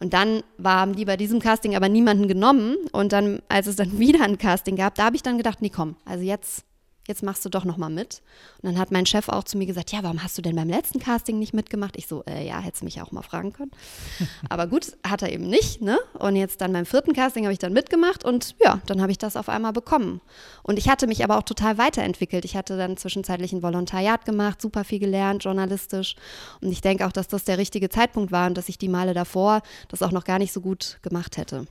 Und 0.00 0.12
dann 0.12 0.42
haben 0.62 0.96
die 0.96 1.04
bei 1.04 1.16
diesem 1.16 1.40
Casting 1.40 1.76
aber 1.76 1.88
niemanden 1.88 2.26
genommen 2.26 2.76
und 2.92 3.12
dann, 3.12 3.40
als 3.48 3.66
es 3.66 3.76
dann 3.76 3.98
wieder 3.98 4.24
ein 4.24 4.38
Casting 4.38 4.76
gab, 4.76 4.96
da 4.96 5.04
habe 5.04 5.16
ich 5.16 5.22
dann 5.22 5.38
gedacht, 5.38 5.62
nee, 5.62 5.70
komm, 5.70 5.96
also 6.04 6.24
jetzt 6.24 6.64
jetzt 7.08 7.22
machst 7.22 7.44
du 7.44 7.48
doch 7.48 7.64
noch 7.64 7.76
mal 7.76 7.90
mit. 7.90 8.22
Und 8.62 8.70
dann 8.70 8.78
hat 8.78 8.90
mein 8.90 9.06
Chef 9.06 9.28
auch 9.28 9.44
zu 9.44 9.58
mir 9.58 9.66
gesagt, 9.66 9.92
ja, 9.92 10.02
warum 10.02 10.22
hast 10.22 10.38
du 10.38 10.42
denn 10.42 10.56
beim 10.56 10.68
letzten 10.68 11.00
Casting 11.00 11.38
nicht 11.38 11.52
mitgemacht? 11.52 11.96
Ich 11.96 12.06
so, 12.06 12.22
äh, 12.24 12.46
ja, 12.46 12.60
hättest 12.60 12.84
mich 12.84 13.00
auch 13.02 13.12
mal 13.12 13.22
fragen 13.22 13.52
können. 13.52 13.72
Aber 14.48 14.66
gut, 14.66 14.92
hat 15.06 15.22
er 15.22 15.32
eben 15.32 15.48
nicht, 15.48 15.82
ne? 15.82 15.98
Und 16.18 16.36
jetzt 16.36 16.60
dann 16.60 16.72
beim 16.72 16.86
vierten 16.86 17.12
Casting 17.12 17.44
habe 17.44 17.52
ich 17.52 17.58
dann 17.58 17.72
mitgemacht 17.72 18.24
und 18.24 18.54
ja, 18.62 18.80
dann 18.86 19.00
habe 19.00 19.10
ich 19.10 19.18
das 19.18 19.36
auf 19.36 19.48
einmal 19.48 19.72
bekommen. 19.72 20.20
Und 20.62 20.78
ich 20.78 20.88
hatte 20.88 21.06
mich 21.06 21.24
aber 21.24 21.38
auch 21.38 21.42
total 21.42 21.78
weiterentwickelt. 21.78 22.44
Ich 22.44 22.56
hatte 22.56 22.76
dann 22.76 22.96
zwischenzeitlich 22.96 23.52
ein 23.52 23.62
Volontariat 23.62 24.24
gemacht, 24.24 24.62
super 24.62 24.84
viel 24.84 24.98
gelernt, 24.98 25.44
journalistisch. 25.44 26.16
Und 26.60 26.70
ich 26.70 26.80
denke 26.80 27.06
auch, 27.06 27.12
dass 27.12 27.28
das 27.28 27.44
der 27.44 27.58
richtige 27.58 27.88
Zeitpunkt 27.88 28.32
war 28.32 28.46
und 28.46 28.56
dass 28.56 28.68
ich 28.68 28.78
die 28.78 28.88
Male 28.88 29.14
davor 29.14 29.62
das 29.88 30.02
auch 30.02 30.12
noch 30.12 30.24
gar 30.24 30.38
nicht 30.38 30.52
so 30.52 30.60
gut 30.60 30.98
gemacht 31.02 31.36
hätte. 31.36 31.66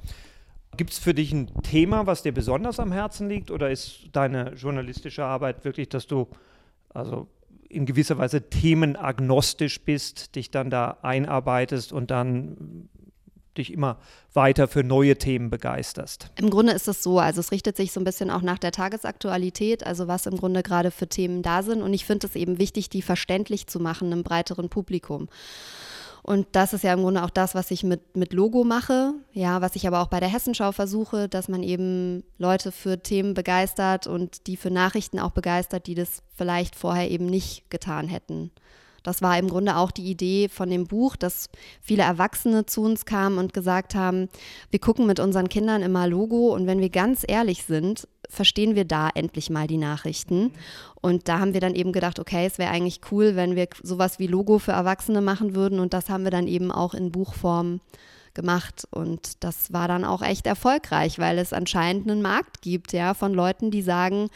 Gibt 0.77 0.91
es 0.91 0.99
für 0.99 1.13
dich 1.13 1.33
ein 1.33 1.51
Thema, 1.63 2.07
was 2.07 2.23
dir 2.23 2.31
besonders 2.31 2.79
am 2.79 2.91
Herzen 2.91 3.27
liegt 3.27 3.51
oder 3.51 3.69
ist 3.69 4.09
deine 4.13 4.53
journalistische 4.53 5.25
Arbeit 5.25 5.65
wirklich, 5.65 5.89
dass 5.89 6.07
du 6.07 6.27
also 6.89 7.27
in 7.67 7.85
gewisser 7.85 8.17
Weise 8.17 8.49
themenagnostisch 8.49 9.81
bist, 9.81 10.35
dich 10.35 10.51
dann 10.51 10.69
da 10.69 10.97
einarbeitest 11.01 11.93
und 11.93 12.11
dann 12.11 12.89
dich 13.57 13.73
immer 13.73 13.97
weiter 14.33 14.67
für 14.67 14.83
neue 14.83 15.17
Themen 15.17 15.49
begeisterst? 15.49 16.31
Im 16.35 16.49
Grunde 16.49 16.73
ist 16.73 16.87
es 16.87 17.03
so, 17.03 17.19
also 17.19 17.39
es 17.39 17.51
richtet 17.51 17.75
sich 17.75 17.91
so 17.91 17.99
ein 17.99 18.05
bisschen 18.05 18.29
auch 18.29 18.41
nach 18.41 18.57
der 18.57 18.71
Tagesaktualität, 18.71 19.85
also 19.85 20.07
was 20.07 20.25
im 20.25 20.37
Grunde 20.37 20.63
gerade 20.63 20.91
für 20.91 21.07
Themen 21.07 21.41
da 21.43 21.63
sind 21.63 21.81
und 21.81 21.93
ich 21.93 22.05
finde 22.05 22.27
es 22.27 22.35
eben 22.35 22.59
wichtig, 22.59 22.89
die 22.89 23.01
verständlich 23.01 23.67
zu 23.67 23.79
machen 23.79 24.11
einem 24.11 24.23
breiteren 24.23 24.69
Publikum. 24.69 25.27
Und 26.23 26.47
das 26.51 26.73
ist 26.73 26.83
ja 26.83 26.93
im 26.93 27.01
Grunde 27.01 27.23
auch 27.23 27.29
das, 27.29 27.55
was 27.55 27.71
ich 27.71 27.83
mit, 27.83 28.15
mit 28.15 28.33
Logo 28.33 28.63
mache, 28.63 29.13
ja, 29.33 29.61
was 29.61 29.75
ich 29.75 29.87
aber 29.87 30.01
auch 30.01 30.07
bei 30.07 30.19
der 30.19 30.29
Hessenschau 30.29 30.71
versuche, 30.71 31.27
dass 31.27 31.47
man 31.47 31.63
eben 31.63 32.23
Leute 32.37 32.71
für 32.71 33.01
Themen 33.01 33.33
begeistert 33.33 34.05
und 34.05 34.45
die 34.47 34.57
für 34.57 34.69
Nachrichten 34.69 35.19
auch 35.19 35.31
begeistert, 35.31 35.87
die 35.87 35.95
das 35.95 36.21
vielleicht 36.35 36.75
vorher 36.75 37.09
eben 37.09 37.25
nicht 37.25 37.69
getan 37.69 38.07
hätten. 38.07 38.51
Das 39.03 39.21
war 39.21 39.37
im 39.39 39.49
Grunde 39.49 39.77
auch 39.77 39.89
die 39.89 40.09
Idee 40.09 40.47
von 40.47 40.69
dem 40.69 40.85
Buch, 40.85 41.15
dass 41.15 41.49
viele 41.81 42.03
Erwachsene 42.03 42.67
zu 42.67 42.83
uns 42.83 43.05
kamen 43.05 43.39
und 43.39 43.53
gesagt 43.53 43.95
haben, 43.95 44.29
wir 44.69 44.79
gucken 44.79 45.07
mit 45.07 45.19
unseren 45.19 45.49
Kindern 45.49 45.81
immer 45.81 46.07
Logo 46.07 46.53
und 46.53 46.67
wenn 46.67 46.79
wir 46.79 46.89
ganz 46.89 47.25
ehrlich 47.27 47.63
sind, 47.63 48.07
verstehen 48.31 48.75
wir 48.75 48.85
da 48.85 49.09
endlich 49.13 49.49
mal 49.49 49.67
die 49.67 49.77
Nachrichten. 49.77 50.51
Und 51.01 51.27
da 51.27 51.39
haben 51.39 51.53
wir 51.53 51.61
dann 51.61 51.75
eben 51.75 51.91
gedacht, 51.91 52.19
okay, 52.19 52.45
es 52.45 52.57
wäre 52.57 52.71
eigentlich 52.71 53.01
cool, 53.11 53.35
wenn 53.35 53.55
wir 53.55 53.67
sowas 53.83 54.19
wie 54.19 54.27
Logo 54.27 54.59
für 54.59 54.71
Erwachsene 54.71 55.21
machen 55.21 55.55
würden 55.55 55.79
und 55.79 55.93
das 55.93 56.09
haben 56.09 56.23
wir 56.23 56.31
dann 56.31 56.47
eben 56.47 56.71
auch 56.71 56.93
in 56.93 57.11
Buchform 57.11 57.81
gemacht 58.33 58.87
und 58.91 59.43
das 59.43 59.73
war 59.73 59.87
dann 59.87 60.05
auch 60.05 60.21
echt 60.21 60.47
erfolgreich, 60.47 61.19
weil 61.19 61.37
es 61.37 61.53
anscheinend 61.53 62.09
einen 62.09 62.21
Markt 62.21 62.61
gibt, 62.61 62.93
ja, 62.93 63.13
von 63.13 63.33
Leuten, 63.33 63.71
die 63.71 63.81
sagen, 63.81 64.29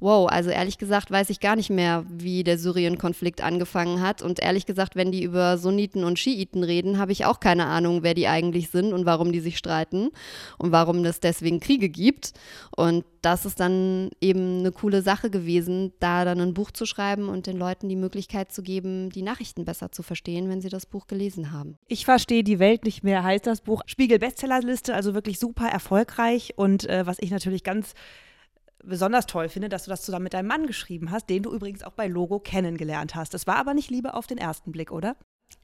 wow, 0.00 0.28
also 0.28 0.50
ehrlich 0.50 0.78
gesagt 0.78 1.10
weiß 1.10 1.30
ich 1.30 1.40
gar 1.40 1.56
nicht 1.56 1.70
mehr, 1.70 2.04
wie 2.08 2.44
der 2.44 2.58
Syrien-Konflikt 2.58 3.42
angefangen 3.42 4.00
hat. 4.00 4.22
Und 4.22 4.40
ehrlich 4.40 4.66
gesagt, 4.66 4.96
wenn 4.96 5.12
die 5.12 5.22
über 5.22 5.58
Sunniten 5.58 6.04
und 6.04 6.18
Schiiten 6.18 6.62
reden, 6.62 6.98
habe 6.98 7.12
ich 7.12 7.24
auch 7.24 7.40
keine 7.40 7.66
Ahnung, 7.66 8.02
wer 8.02 8.14
die 8.14 8.28
eigentlich 8.28 8.70
sind 8.70 8.92
und 8.92 9.06
warum 9.06 9.32
die 9.32 9.40
sich 9.40 9.58
streiten 9.58 10.10
und 10.58 10.70
warum 10.70 11.04
es 11.04 11.20
deswegen 11.20 11.60
Kriege 11.60 11.88
gibt. 11.88 12.32
Und 12.76 13.04
das 13.28 13.44
ist 13.44 13.60
dann 13.60 14.08
eben 14.22 14.60
eine 14.60 14.72
coole 14.72 15.02
Sache 15.02 15.28
gewesen, 15.28 15.92
da 16.00 16.24
dann 16.24 16.40
ein 16.40 16.54
Buch 16.54 16.70
zu 16.70 16.86
schreiben 16.86 17.28
und 17.28 17.46
den 17.46 17.58
Leuten 17.58 17.86
die 17.90 17.96
Möglichkeit 17.96 18.50
zu 18.52 18.62
geben, 18.62 19.10
die 19.10 19.20
Nachrichten 19.20 19.66
besser 19.66 19.92
zu 19.92 20.02
verstehen, 20.02 20.48
wenn 20.48 20.62
sie 20.62 20.70
das 20.70 20.86
Buch 20.86 21.06
gelesen 21.06 21.52
haben. 21.52 21.76
Ich 21.88 22.06
verstehe 22.06 22.42
die 22.42 22.58
Welt 22.58 22.84
nicht 22.84 23.04
mehr, 23.04 23.22
heißt 23.22 23.46
das 23.46 23.60
Buch. 23.60 23.82
Spiegel 23.84 24.18
Bestsellerliste, 24.18 24.94
also 24.94 25.12
wirklich 25.12 25.38
super 25.38 25.66
erfolgreich. 25.68 26.54
Und 26.56 26.88
äh, 26.88 27.04
was 27.04 27.18
ich 27.20 27.30
natürlich 27.30 27.64
ganz 27.64 27.92
besonders 28.82 29.26
toll 29.26 29.50
finde, 29.50 29.68
dass 29.68 29.84
du 29.84 29.90
das 29.90 30.00
zusammen 30.00 30.24
mit 30.24 30.32
deinem 30.32 30.48
Mann 30.48 30.66
geschrieben 30.66 31.10
hast, 31.10 31.28
den 31.28 31.42
du 31.42 31.52
übrigens 31.52 31.82
auch 31.82 31.92
bei 31.92 32.06
Logo 32.06 32.38
kennengelernt 32.38 33.14
hast. 33.14 33.34
Das 33.34 33.46
war 33.46 33.56
aber 33.56 33.74
nicht 33.74 33.90
Liebe 33.90 34.14
auf 34.14 34.26
den 34.26 34.38
ersten 34.38 34.72
Blick, 34.72 34.90
oder? 34.90 35.16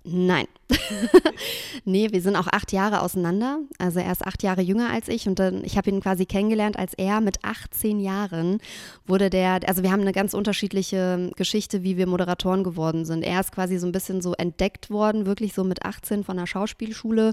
Nein. 0.06 0.46
nee, 1.86 2.12
wir 2.12 2.20
sind 2.20 2.36
auch 2.36 2.46
acht 2.46 2.72
Jahre 2.72 3.00
auseinander. 3.00 3.60
Also 3.78 4.00
er 4.00 4.12
ist 4.12 4.26
acht 4.26 4.42
Jahre 4.42 4.60
jünger 4.60 4.90
als 4.90 5.08
ich 5.08 5.26
und 5.26 5.38
dann, 5.38 5.64
ich 5.64 5.78
habe 5.78 5.88
ihn 5.88 6.02
quasi 6.02 6.26
kennengelernt, 6.26 6.78
als 6.78 6.92
er 6.92 7.22
mit 7.22 7.42
18 7.42 8.00
Jahren 8.00 8.58
wurde 9.06 9.30
der, 9.30 9.60
also 9.66 9.82
wir 9.82 9.90
haben 9.90 10.02
eine 10.02 10.12
ganz 10.12 10.34
unterschiedliche 10.34 11.30
Geschichte, 11.36 11.82
wie 11.82 11.96
wir 11.96 12.06
Moderatoren 12.06 12.64
geworden 12.64 13.06
sind. 13.06 13.22
Er 13.22 13.40
ist 13.40 13.52
quasi 13.52 13.78
so 13.78 13.86
ein 13.86 13.92
bisschen 13.92 14.20
so 14.20 14.34
entdeckt 14.34 14.90
worden, 14.90 15.24
wirklich 15.24 15.54
so 15.54 15.64
mit 15.64 15.86
18 15.86 16.22
von 16.22 16.36
der 16.36 16.46
Schauspielschule 16.46 17.32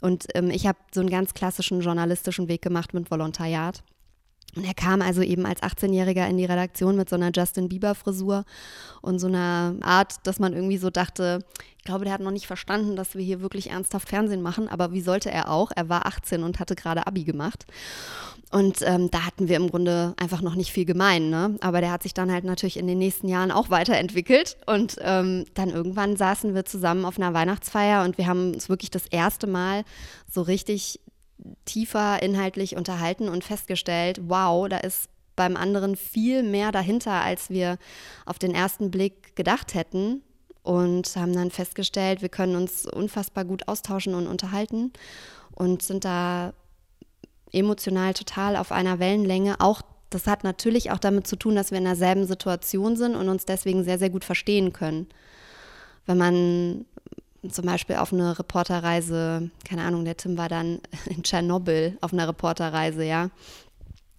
und 0.00 0.26
ähm, 0.34 0.50
ich 0.50 0.66
habe 0.66 0.78
so 0.92 1.00
einen 1.00 1.10
ganz 1.10 1.34
klassischen 1.34 1.82
journalistischen 1.82 2.48
Weg 2.48 2.62
gemacht 2.62 2.94
mit 2.94 3.12
Volontariat. 3.12 3.84
Und 4.56 4.64
er 4.64 4.74
kam 4.74 5.02
also 5.02 5.22
eben 5.22 5.46
als 5.46 5.62
18-Jähriger 5.62 6.26
in 6.28 6.38
die 6.38 6.44
Redaktion 6.44 6.96
mit 6.96 7.08
so 7.08 7.16
einer 7.16 7.30
Justin 7.34 7.68
Bieber-Frisur 7.68 8.44
und 9.02 9.18
so 9.18 9.26
einer 9.26 9.76
Art, 9.82 10.14
dass 10.24 10.38
man 10.38 10.52
irgendwie 10.52 10.78
so 10.78 10.90
dachte, 10.90 11.44
ich 11.76 11.84
glaube, 11.84 12.04
der 12.04 12.14
hat 12.14 12.20
noch 12.20 12.30
nicht 12.30 12.46
verstanden, 12.46 12.96
dass 12.96 13.14
wir 13.14 13.22
hier 13.22 13.40
wirklich 13.40 13.70
ernsthaft 13.70 14.08
Fernsehen 14.08 14.42
machen, 14.42 14.68
aber 14.68 14.92
wie 14.92 15.00
sollte 15.00 15.30
er 15.30 15.50
auch? 15.50 15.70
Er 15.74 15.88
war 15.88 16.06
18 16.06 16.42
und 16.42 16.60
hatte 16.60 16.74
gerade 16.74 17.06
Abi 17.06 17.24
gemacht. 17.24 17.66
Und 18.50 18.80
ähm, 18.82 19.10
da 19.10 19.26
hatten 19.26 19.48
wir 19.48 19.56
im 19.56 19.68
Grunde 19.68 20.14
einfach 20.16 20.40
noch 20.40 20.54
nicht 20.54 20.72
viel 20.72 20.86
gemein, 20.86 21.28
ne? 21.28 21.56
Aber 21.60 21.82
der 21.82 21.90
hat 21.90 22.02
sich 22.02 22.14
dann 22.14 22.32
halt 22.32 22.44
natürlich 22.44 22.78
in 22.78 22.86
den 22.86 22.96
nächsten 22.96 23.28
Jahren 23.28 23.50
auch 23.50 23.68
weiterentwickelt. 23.68 24.56
Und 24.64 24.96
ähm, 25.02 25.44
dann 25.52 25.68
irgendwann 25.68 26.16
saßen 26.16 26.54
wir 26.54 26.64
zusammen 26.64 27.04
auf 27.04 27.18
einer 27.18 27.34
Weihnachtsfeier 27.34 28.04
und 28.04 28.16
wir 28.16 28.26
haben 28.26 28.54
uns 28.54 28.70
wirklich 28.70 28.90
das 28.90 29.06
erste 29.06 29.46
Mal 29.46 29.84
so 30.30 30.40
richtig 30.40 31.00
tiefer 31.64 32.22
inhaltlich 32.22 32.76
unterhalten 32.76 33.28
und 33.28 33.44
festgestellt, 33.44 34.20
wow, 34.24 34.68
da 34.68 34.78
ist 34.78 35.08
beim 35.36 35.56
anderen 35.56 35.96
viel 35.96 36.42
mehr 36.42 36.72
dahinter, 36.72 37.22
als 37.22 37.48
wir 37.48 37.78
auf 38.26 38.38
den 38.38 38.54
ersten 38.54 38.90
Blick 38.90 39.36
gedacht 39.36 39.74
hätten. 39.74 40.22
Und 40.62 41.16
haben 41.16 41.32
dann 41.32 41.50
festgestellt, 41.50 42.20
wir 42.20 42.28
können 42.28 42.54
uns 42.54 42.84
unfassbar 42.84 43.46
gut 43.46 43.68
austauschen 43.68 44.14
und 44.14 44.26
unterhalten 44.26 44.92
und 45.54 45.80
sind 45.80 46.04
da 46.04 46.52
emotional 47.52 48.12
total 48.12 48.54
auf 48.54 48.70
einer 48.70 48.98
Wellenlänge. 48.98 49.60
Auch 49.60 49.80
das 50.10 50.26
hat 50.26 50.44
natürlich 50.44 50.90
auch 50.90 50.98
damit 50.98 51.26
zu 51.26 51.36
tun, 51.36 51.54
dass 51.54 51.70
wir 51.70 51.78
in 51.78 51.84
derselben 51.84 52.26
Situation 52.26 52.96
sind 52.96 53.14
und 53.14 53.28
uns 53.28 53.46
deswegen 53.46 53.82
sehr, 53.84 53.98
sehr 53.98 54.10
gut 54.10 54.24
verstehen 54.24 54.72
können. 54.74 55.06
Wenn 56.04 56.18
man 56.18 56.84
zum 57.48 57.66
Beispiel 57.66 57.96
auf 57.96 58.12
eine 58.12 58.38
Reporterreise, 58.38 59.50
keine 59.64 59.82
Ahnung, 59.82 60.04
der 60.04 60.16
Tim 60.16 60.36
war 60.36 60.48
dann 60.48 60.80
in 61.06 61.22
Tschernobyl 61.22 61.98
auf 62.00 62.12
einer 62.12 62.28
Reporterreise, 62.28 63.04
ja, 63.04 63.30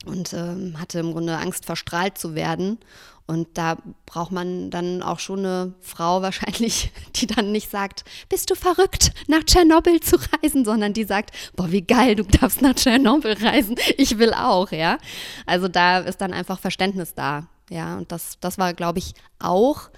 und 0.05 0.33
ähm, 0.33 0.79
hatte 0.79 0.99
im 0.99 1.11
Grunde 1.11 1.37
Angst, 1.37 1.65
verstrahlt 1.65 2.17
zu 2.17 2.35
werden. 2.35 2.79
Und 3.27 3.59
da 3.59 3.77
braucht 4.07 4.31
man 4.31 4.71
dann 4.71 5.03
auch 5.03 5.19
schon 5.19 5.39
eine 5.39 5.73
Frau 5.81 6.21
wahrscheinlich, 6.23 6.91
die 7.15 7.27
dann 7.27 7.51
nicht 7.51 7.69
sagt, 7.69 8.03
bist 8.27 8.49
du 8.49 8.55
verrückt, 8.55 9.11
nach 9.27 9.43
Tschernobyl 9.43 9.99
zu 9.99 10.17
reisen, 10.41 10.65
sondern 10.65 10.93
die 10.93 11.03
sagt, 11.03 11.31
boah, 11.55 11.71
wie 11.71 11.83
geil, 11.83 12.15
du 12.15 12.23
darfst 12.23 12.61
nach 12.61 12.73
Tschernobyl 12.73 13.33
reisen, 13.33 13.75
ich 13.97 14.17
will 14.17 14.33
auch, 14.33 14.71
ja. 14.71 14.97
Also 15.45 15.67
da 15.67 15.99
ist 15.99 16.21
dann 16.21 16.33
einfach 16.33 16.59
Verständnis 16.59 17.13
da, 17.13 17.47
ja. 17.69 17.97
Und 17.97 18.11
das, 18.11 18.39
das 18.39 18.57
war, 18.57 18.73
glaube 18.73 18.99
ich, 18.99 19.13
auch 19.37 19.89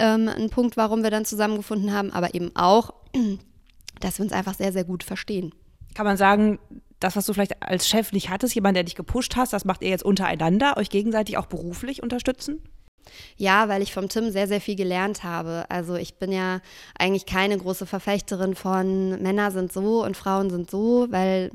ähm, 0.00 0.28
ein 0.28 0.50
Punkt, 0.50 0.76
warum 0.76 1.02
wir 1.02 1.10
dann 1.10 1.24
zusammengefunden 1.24 1.92
haben, 1.92 2.10
aber 2.10 2.34
eben 2.34 2.50
auch, 2.56 2.94
dass 4.00 4.18
wir 4.18 4.24
uns 4.24 4.32
einfach 4.32 4.54
sehr, 4.54 4.72
sehr 4.72 4.84
gut 4.84 5.04
verstehen. 5.04 5.54
Kann 5.94 6.06
man 6.06 6.16
sagen, 6.16 6.58
das, 7.00 7.16
was 7.16 7.26
du 7.26 7.32
vielleicht 7.32 7.62
als 7.62 7.88
Chef 7.88 8.12
nicht 8.12 8.28
hattest, 8.28 8.54
jemand, 8.54 8.76
der 8.76 8.84
dich 8.84 8.94
gepusht 8.94 9.36
hast, 9.36 9.52
das 9.52 9.64
macht 9.64 9.82
ihr 9.82 9.88
jetzt 9.88 10.04
untereinander, 10.04 10.76
euch 10.76 10.90
gegenseitig 10.90 11.38
auch 11.38 11.46
beruflich 11.46 12.02
unterstützen? 12.02 12.60
Ja, 13.36 13.68
weil 13.68 13.82
ich 13.82 13.92
vom 13.92 14.08
Tim 14.08 14.30
sehr, 14.30 14.46
sehr 14.46 14.60
viel 14.60 14.76
gelernt 14.76 15.24
habe. 15.24 15.64
Also 15.68 15.96
ich 15.96 16.14
bin 16.14 16.32
ja 16.32 16.60
eigentlich 16.98 17.26
keine 17.26 17.56
große 17.56 17.86
Verfechterin 17.86 18.54
von 18.54 19.20
Männer 19.22 19.50
sind 19.50 19.72
so 19.72 20.04
und 20.04 20.16
Frauen 20.16 20.50
sind 20.50 20.70
so, 20.70 21.06
weil 21.10 21.50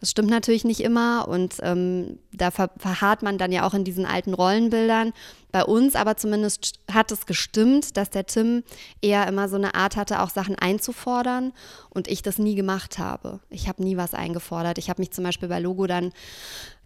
das 0.00 0.10
stimmt 0.10 0.30
natürlich 0.30 0.64
nicht 0.64 0.80
immer 0.80 1.28
und 1.28 1.56
ähm, 1.62 2.18
da 2.32 2.50
ver 2.50 2.70
verharrt 2.76 3.22
man 3.22 3.38
dann 3.38 3.52
ja 3.52 3.66
auch 3.66 3.74
in 3.74 3.84
diesen 3.84 4.06
alten 4.06 4.34
Rollenbildern. 4.34 5.12
Bei 5.50 5.64
uns 5.64 5.94
aber 5.94 6.16
zumindest 6.16 6.80
hat 6.92 7.10
es 7.10 7.26
gestimmt, 7.26 7.96
dass 7.96 8.10
der 8.10 8.26
Tim 8.26 8.64
eher 9.00 9.26
immer 9.26 9.48
so 9.48 9.56
eine 9.56 9.74
Art 9.74 9.96
hatte, 9.96 10.20
auch 10.20 10.30
Sachen 10.30 10.56
einzufordern 10.56 11.52
und 11.90 12.08
ich 12.08 12.22
das 12.22 12.38
nie 12.38 12.54
gemacht 12.54 12.98
habe. 12.98 13.40
Ich 13.48 13.68
habe 13.68 13.82
nie 13.82 13.96
was 13.96 14.14
eingefordert. 14.14 14.78
Ich 14.78 14.90
habe 14.90 15.00
mich 15.00 15.10
zum 15.10 15.24
Beispiel 15.24 15.48
bei 15.48 15.58
Logo 15.58 15.86
dann 15.86 16.12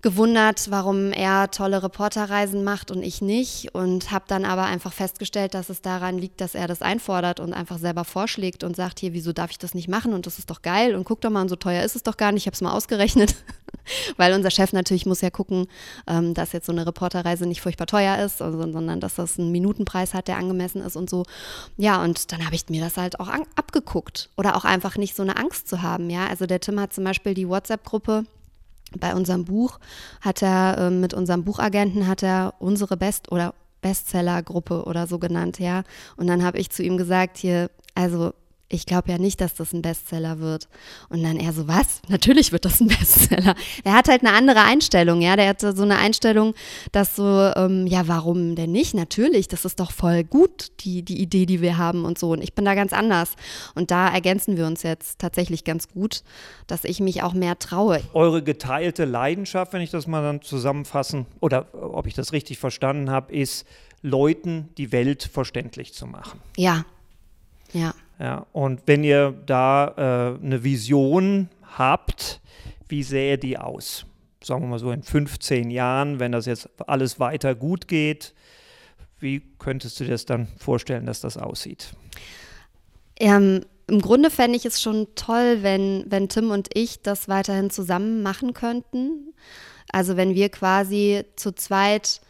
gewundert, 0.02 0.68
warum 0.70 1.12
er 1.12 1.50
tolle 1.52 1.82
Reporterreisen 1.82 2.64
macht 2.64 2.90
und 2.90 3.04
ich 3.04 3.22
nicht 3.22 3.72
und 3.72 4.10
habe 4.10 4.24
dann 4.26 4.44
aber 4.44 4.64
einfach 4.64 4.92
festgestellt, 4.92 5.54
dass 5.54 5.68
es 5.68 5.80
daran 5.80 6.18
liegt, 6.18 6.40
dass 6.40 6.56
er 6.56 6.66
das 6.66 6.82
einfordert 6.82 7.38
und 7.38 7.54
einfach 7.54 7.78
selber 7.78 8.04
vorschlägt 8.04 8.64
und 8.64 8.74
sagt, 8.74 8.98
hier, 8.98 9.12
wieso 9.12 9.32
darf 9.32 9.52
ich 9.52 9.58
das 9.58 9.74
nicht 9.74 9.88
machen 9.88 10.12
und 10.12 10.26
das 10.26 10.40
ist 10.40 10.50
doch 10.50 10.60
geil 10.60 10.96
und 10.96 11.04
guck 11.04 11.20
doch 11.20 11.30
mal, 11.30 11.42
und 11.42 11.48
so 11.48 11.56
teuer 11.56 11.84
ist 11.84 11.94
es 11.94 12.02
doch 12.02 12.16
gar 12.16 12.32
nicht, 12.32 12.42
ich 12.42 12.46
habe 12.46 12.54
es 12.54 12.60
mal 12.60 12.72
ausgerechnet, 12.72 13.36
weil 14.16 14.34
unser 14.34 14.50
Chef 14.50 14.72
natürlich 14.72 15.06
muss 15.06 15.20
ja 15.20 15.30
gucken, 15.30 15.68
ähm, 16.08 16.34
dass 16.34 16.52
jetzt 16.52 16.66
so 16.66 16.72
eine 16.72 16.84
Reporterreise 16.84 17.46
nicht 17.46 17.60
furchtbar 17.60 17.86
teuer 17.86 18.18
ist, 18.18 18.42
sondern 18.52 19.00
dass 19.00 19.14
das 19.14 19.38
einen 19.38 19.52
Minutenpreis 19.52 20.14
hat, 20.14 20.28
der 20.28 20.36
angemessen 20.36 20.82
ist 20.82 20.96
und 20.96 21.08
so. 21.08 21.24
Ja, 21.76 22.02
und 22.02 22.32
dann 22.32 22.44
habe 22.44 22.54
ich 22.54 22.68
mir 22.68 22.82
das 22.82 22.96
halt 22.96 23.20
auch 23.20 23.28
abgeguckt 23.56 24.30
oder 24.36 24.56
auch 24.56 24.64
einfach 24.64 24.96
nicht 24.96 25.16
so 25.16 25.22
eine 25.22 25.36
Angst 25.36 25.68
zu 25.68 25.82
haben, 25.82 26.10
ja, 26.10 26.26
also 26.26 26.46
der 26.46 26.60
Tim 26.60 26.80
hat 26.80 26.92
zum 26.92 27.04
Beispiel 27.04 27.34
die 27.34 27.48
WhatsApp-Gruppe 27.48 28.24
bei 28.98 29.14
unserem 29.14 29.44
Buch 29.44 29.78
hat 30.20 30.42
er 30.42 30.76
äh, 30.78 30.90
mit 30.90 31.14
unserem 31.14 31.44
Buchagenten 31.44 32.06
hat 32.06 32.22
er 32.22 32.54
unsere 32.58 32.96
Best- 32.96 33.32
oder 33.32 33.54
Bestsellergruppe 33.80 34.84
oder 34.84 35.06
so 35.06 35.18
genannt, 35.18 35.58
ja. 35.58 35.82
Und 36.16 36.28
dann 36.28 36.44
habe 36.44 36.58
ich 36.58 36.70
zu 36.70 36.82
ihm 36.82 36.96
gesagt, 36.96 37.36
hier, 37.36 37.70
also 37.94 38.32
ich 38.72 38.86
glaube 38.86 39.10
ja 39.10 39.18
nicht, 39.18 39.40
dass 39.40 39.54
das 39.54 39.72
ein 39.72 39.82
Bestseller 39.82 40.40
wird. 40.40 40.68
Und 41.08 41.22
dann 41.22 41.36
er 41.36 41.52
so, 41.52 41.68
was? 41.68 42.00
Natürlich 42.08 42.52
wird 42.52 42.64
das 42.64 42.80
ein 42.80 42.88
Bestseller. 42.98 43.54
Er 43.84 43.92
hat 43.92 44.08
halt 44.08 44.22
eine 44.22 44.34
andere 44.34 44.62
Einstellung, 44.62 45.20
ja. 45.20 45.36
Der 45.36 45.48
hatte 45.48 45.76
so 45.76 45.82
eine 45.82 45.98
Einstellung, 45.98 46.54
dass 46.90 47.14
so, 47.14 47.52
ähm, 47.54 47.86
ja, 47.86 48.08
warum 48.08 48.56
denn 48.56 48.72
nicht? 48.72 48.94
Natürlich, 48.94 49.48
das 49.48 49.64
ist 49.64 49.78
doch 49.78 49.92
voll 49.92 50.24
gut, 50.24 50.72
die, 50.80 51.02
die 51.02 51.20
Idee, 51.20 51.46
die 51.46 51.60
wir 51.60 51.76
haben 51.76 52.04
und 52.04 52.18
so. 52.18 52.32
Und 52.32 52.42
ich 52.42 52.54
bin 52.54 52.64
da 52.64 52.74
ganz 52.74 52.92
anders. 52.92 53.36
Und 53.74 53.90
da 53.90 54.08
ergänzen 54.08 54.56
wir 54.56 54.66
uns 54.66 54.82
jetzt 54.82 55.18
tatsächlich 55.18 55.64
ganz 55.64 55.88
gut, 55.88 56.22
dass 56.66 56.84
ich 56.84 57.00
mich 57.00 57.22
auch 57.22 57.34
mehr 57.34 57.58
traue. 57.58 58.00
Eure 58.14 58.42
geteilte 58.42 59.04
Leidenschaft, 59.04 59.74
wenn 59.74 59.82
ich 59.82 59.90
das 59.90 60.06
mal 60.06 60.22
dann 60.22 60.40
zusammenfassen, 60.40 61.26
oder 61.40 61.66
ob 61.74 62.06
ich 62.06 62.14
das 62.14 62.32
richtig 62.32 62.58
verstanden 62.58 63.10
habe, 63.10 63.34
ist, 63.34 63.66
Leuten 64.00 64.70
die 64.78 64.90
Welt 64.90 65.22
verständlich 65.22 65.94
zu 65.94 66.06
machen. 66.06 66.40
Ja, 66.56 66.84
ja. 67.72 67.94
Ja, 68.22 68.46
und 68.52 68.82
wenn 68.86 69.02
ihr 69.02 69.34
da 69.46 70.36
äh, 70.38 70.44
eine 70.44 70.62
Vision 70.62 71.48
habt, 71.76 72.40
wie 72.86 73.02
sähe 73.02 73.36
die 73.36 73.58
aus? 73.58 74.06
Sagen 74.44 74.62
wir 74.62 74.68
mal 74.68 74.78
so 74.78 74.92
in 74.92 75.02
15 75.02 75.72
Jahren, 75.72 76.20
wenn 76.20 76.30
das 76.30 76.46
jetzt 76.46 76.68
alles 76.86 77.18
weiter 77.18 77.56
gut 77.56 77.88
geht, 77.88 78.32
wie 79.18 79.42
könntest 79.58 79.98
du 79.98 80.04
dir 80.04 80.10
das 80.10 80.24
dann 80.24 80.46
vorstellen, 80.56 81.04
dass 81.04 81.20
das 81.20 81.36
aussieht? 81.36 81.94
Ähm, 83.18 83.64
Im 83.88 84.00
Grunde 84.00 84.30
fände 84.30 84.56
ich 84.56 84.66
es 84.66 84.80
schon 84.80 85.08
toll, 85.16 85.58
wenn, 85.62 86.04
wenn 86.06 86.28
Tim 86.28 86.52
und 86.52 86.68
ich 86.74 87.02
das 87.02 87.28
weiterhin 87.28 87.70
zusammen 87.70 88.22
machen 88.22 88.54
könnten. 88.54 89.34
Also 89.92 90.16
wenn 90.16 90.36
wir 90.36 90.48
quasi 90.48 91.24
zu 91.34 91.52
zweit 91.52 92.20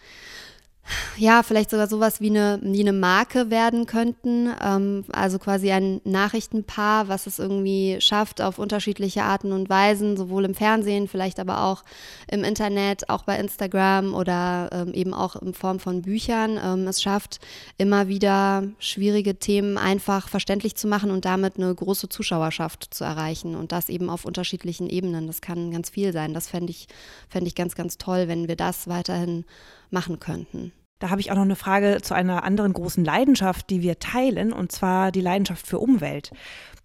ja, 1.17 1.43
vielleicht 1.43 1.71
sogar 1.71 1.87
sowas 1.87 2.21
wie 2.21 2.31
eine, 2.31 2.59
wie 2.62 2.81
eine 2.81 2.93
Marke 2.93 3.51
werden 3.51 3.87
könnten. 3.87 4.51
Ähm, 4.62 5.05
also 5.12 5.39
quasi 5.39 5.71
ein 5.71 6.01
Nachrichtenpaar, 6.05 7.09
was 7.09 7.27
es 7.27 7.39
irgendwie 7.39 8.01
schafft, 8.01 8.41
auf 8.41 8.59
unterschiedliche 8.59 9.23
Arten 9.23 9.53
und 9.53 9.69
Weisen, 9.69 10.17
sowohl 10.17 10.45
im 10.45 10.55
Fernsehen, 10.55 11.09
vielleicht 11.09 11.39
aber 11.39 11.65
auch 11.65 11.85
im 12.29 12.45
Internet, 12.45 13.09
auch 13.09 13.23
bei 13.25 13.39
Instagram 13.39 14.15
oder 14.15 14.71
ähm, 14.73 14.93
eben 14.93 15.15
auch 15.15 15.37
in 15.37 15.55
Form 15.55 15.79
von 15.79 16.03
Büchern. 16.03 16.59
Ähm, 16.62 16.89
es 16.89 17.01
schafft, 17.01 17.39
immer 17.79 18.09
wieder 18.09 18.65
schwierige 18.79 19.37
Themen 19.37 19.79
einfach 19.79 20.29
verständlich 20.29 20.75
zu 20.75 20.89
machen 20.89 21.11
und 21.11 21.25
damit 21.25 21.57
eine 21.57 21.73
große 21.75 22.09
Zuschauerschaft 22.09 22.93
zu 22.93 23.05
erreichen. 23.05 23.55
Und 23.55 23.71
das 23.71 23.89
eben 23.89 24.11
auf 24.11 24.25
unterschiedlichen 24.25 24.89
Ebenen. 24.89 25.27
Das 25.27 25.41
kann 25.41 25.71
ganz 25.71 25.91
viel 25.91 26.12
sein. 26.12 26.35
Das 26.35 26.49
fände 26.49 26.71
ich, 26.71 26.89
fänd 27.29 27.47
ich 27.47 27.55
ganz, 27.55 27.75
ganz 27.75 27.99
toll, 27.99 28.29
wenn 28.29 28.49
wir 28.49 28.57
das 28.57 28.89
weiterhin 28.89 29.45
machen 29.92 30.20
könnten. 30.20 30.72
Da 30.99 31.11
habe 31.11 31.20
ich 31.20 31.32
auch 31.32 31.37
noch 31.37 31.42
eine 31.42 31.56
Frage 31.56 31.99
zu 32.00 32.14
einer 32.14 32.44
anderen 32.44 32.72
großen 32.72 33.04
Leidenschaft, 33.04 33.70
die 33.70 33.82
wir 33.82 33.99
teilen, 33.99 34.52
und 34.52 34.70
zwar 34.70 35.11
die 35.11 35.20
Leidenschaft 35.20 35.66
für 35.66 35.80
Umwelt. 35.80 36.30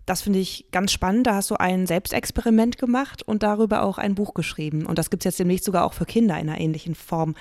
Das 0.07 0.21
finde 0.21 0.39
ich 0.39 0.65
ganz 0.71 0.91
spannend. 0.91 1.27
Da 1.27 1.35
hast 1.35 1.51
du 1.51 1.55
ein 1.55 1.85
Selbstexperiment 1.85 2.77
gemacht 2.77 3.21
und 3.23 3.43
darüber 3.43 3.83
auch 3.83 3.97
ein 3.97 4.15
Buch 4.15 4.33
geschrieben. 4.33 4.85
Und 4.85 4.97
das 4.97 5.09
gibt 5.09 5.21
es 5.21 5.25
jetzt 5.25 5.39
demnächst 5.39 5.65
sogar 5.65 5.85
auch 5.85 5.93
für 5.93 6.05
Kinder 6.05 6.39
in 6.39 6.49
einer 6.49 6.59
ähnlichen 6.59 6.95
Form. 6.95 7.35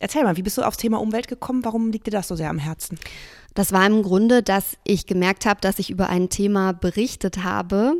Erzähl 0.00 0.24
mal, 0.24 0.36
wie 0.36 0.42
bist 0.42 0.58
du 0.58 0.62
aufs 0.62 0.78
Thema 0.78 1.00
Umwelt 1.00 1.28
gekommen? 1.28 1.64
Warum 1.64 1.90
liegt 1.90 2.06
dir 2.06 2.12
das 2.12 2.28
so 2.28 2.34
sehr 2.34 2.50
am 2.50 2.58
Herzen? 2.58 2.98
Das 3.58 3.72
war 3.72 3.84
im 3.84 4.04
Grunde, 4.04 4.44
dass 4.44 4.76
ich 4.84 5.06
gemerkt 5.06 5.44
habe, 5.44 5.60
dass 5.60 5.80
ich 5.80 5.90
über 5.90 6.08
ein 6.08 6.28
Thema 6.28 6.70
berichtet 6.70 7.42
habe, 7.42 7.94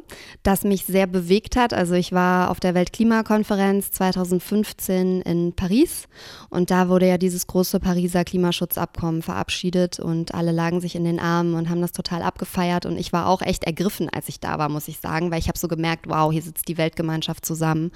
das 0.45 0.63
mich 0.63 0.85
sehr 0.85 1.09
bewegt 1.09 1.57
hat. 1.57 1.75
Also 1.75 1.95
ich 1.95 2.13
war 2.13 2.53
auf 2.53 2.61
der 2.61 2.75
Weltklimakonferenz 2.75 3.91
2015 3.91 5.23
in 5.23 5.53
Paris 5.55 6.05
und 6.49 6.71
da 6.71 6.89
wurde 6.89 7.09
ja 7.09 7.19
dieses 7.19 7.49
große 7.49 7.81
Pariser 7.81 8.23
Klimaschutzabkommen 8.23 9.21
verabschiedet 9.21 9.99
und 9.99 10.33
alle 10.33 10.53
lagen 10.53 10.81
sich 10.81 10.95
in 10.95 11.03
den 11.03 11.19
Armen 11.19 11.55
und 11.55 11.69
haben 11.69 11.81
das 11.81 11.91
total 11.91 12.23
abgefeiert 12.23 12.87
und 12.87 12.97
ich 12.97 13.13
war 13.13 13.27
auch 13.27 13.43
echt 13.43 13.65
ergriffen, 13.65 14.09
als 14.09 14.29
ich 14.29 14.39
da 14.39 14.61
war, 14.61 14.69
muss 14.69 14.87
ich 14.87 15.01
sagen, 15.01 15.33
weil 15.33 15.41
ich 15.41 15.49
habe 15.49 15.59
so 15.59 15.67
gemerkt, 15.67 16.09
wow, 16.09 16.31
hier 16.31 16.43
sitzt 16.43 16.69
die 16.69 16.79
Weltgemeinschaft 16.79 17.45
zusammen. 17.45 17.91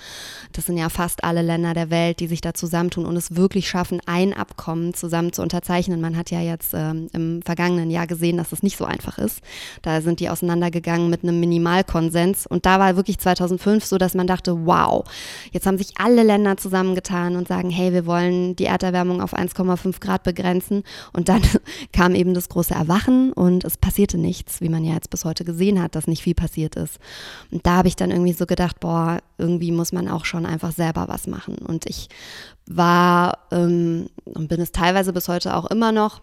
Das 0.50 0.66
sind 0.66 0.78
ja 0.78 0.88
fast 0.88 1.22
alle 1.22 1.42
Länder 1.42 1.74
der 1.74 1.90
Welt, 1.90 2.18
die 2.18 2.26
sich 2.26 2.40
da 2.40 2.54
zusammentun 2.54 3.06
und 3.06 3.14
es 3.14 3.36
wirklich 3.36 3.68
schaffen, 3.68 4.00
ein 4.06 4.32
Abkommen 4.32 4.94
zusammen 4.94 5.32
zu 5.32 5.42
unterzeichnen. 5.42 6.00
Man 6.00 6.16
hat 6.16 6.32
ja 6.32 6.40
jetzt 6.40 6.74
ähm, 6.74 7.06
im 7.12 7.40
vergangenen 7.52 7.90
Jahr 7.90 8.06
gesehen, 8.06 8.38
dass 8.38 8.52
es 8.52 8.62
nicht 8.62 8.78
so 8.78 8.86
einfach 8.86 9.18
ist. 9.18 9.42
Da 9.82 10.00
sind 10.00 10.20
die 10.20 10.30
auseinandergegangen 10.30 11.10
mit 11.10 11.22
einem 11.22 11.38
Minimalkonsens. 11.38 12.46
Und 12.46 12.64
da 12.64 12.78
war 12.80 12.96
wirklich 12.96 13.18
2005 13.18 13.84
so, 13.84 13.98
dass 13.98 14.14
man 14.14 14.26
dachte, 14.26 14.64
wow, 14.64 15.04
jetzt 15.50 15.66
haben 15.66 15.76
sich 15.76 15.92
alle 15.98 16.22
Länder 16.22 16.56
zusammengetan 16.56 17.36
und 17.36 17.48
sagen, 17.48 17.68
hey, 17.68 17.92
wir 17.92 18.06
wollen 18.06 18.56
die 18.56 18.64
Erderwärmung 18.64 19.20
auf 19.20 19.34
1,5 19.34 20.00
Grad 20.00 20.22
begrenzen. 20.22 20.82
Und 21.12 21.28
dann 21.28 21.42
kam 21.92 22.14
eben 22.14 22.32
das 22.32 22.48
große 22.48 22.72
Erwachen 22.72 23.34
und 23.34 23.64
es 23.64 23.76
passierte 23.76 24.16
nichts, 24.16 24.62
wie 24.62 24.70
man 24.70 24.82
ja 24.82 24.94
jetzt 24.94 25.10
bis 25.10 25.26
heute 25.26 25.44
gesehen 25.44 25.82
hat, 25.82 25.94
dass 25.94 26.06
nicht 26.06 26.22
viel 26.22 26.34
passiert 26.34 26.76
ist. 26.76 26.98
Und 27.50 27.66
da 27.66 27.76
habe 27.76 27.88
ich 27.88 27.96
dann 27.96 28.10
irgendwie 28.10 28.32
so 28.32 28.46
gedacht, 28.46 28.80
boah, 28.80 29.18
irgendwie 29.36 29.72
muss 29.72 29.92
man 29.92 30.08
auch 30.08 30.24
schon 30.24 30.46
einfach 30.46 30.72
selber 30.72 31.06
was 31.08 31.26
machen. 31.26 31.56
Und 31.56 31.84
ich 31.84 32.08
war 32.66 33.38
ähm, 33.50 34.08
und 34.24 34.48
bin 34.48 34.60
es 34.60 34.72
teilweise 34.72 35.12
bis 35.12 35.28
heute 35.28 35.54
auch 35.54 35.66
immer 35.66 35.92
noch 35.92 36.22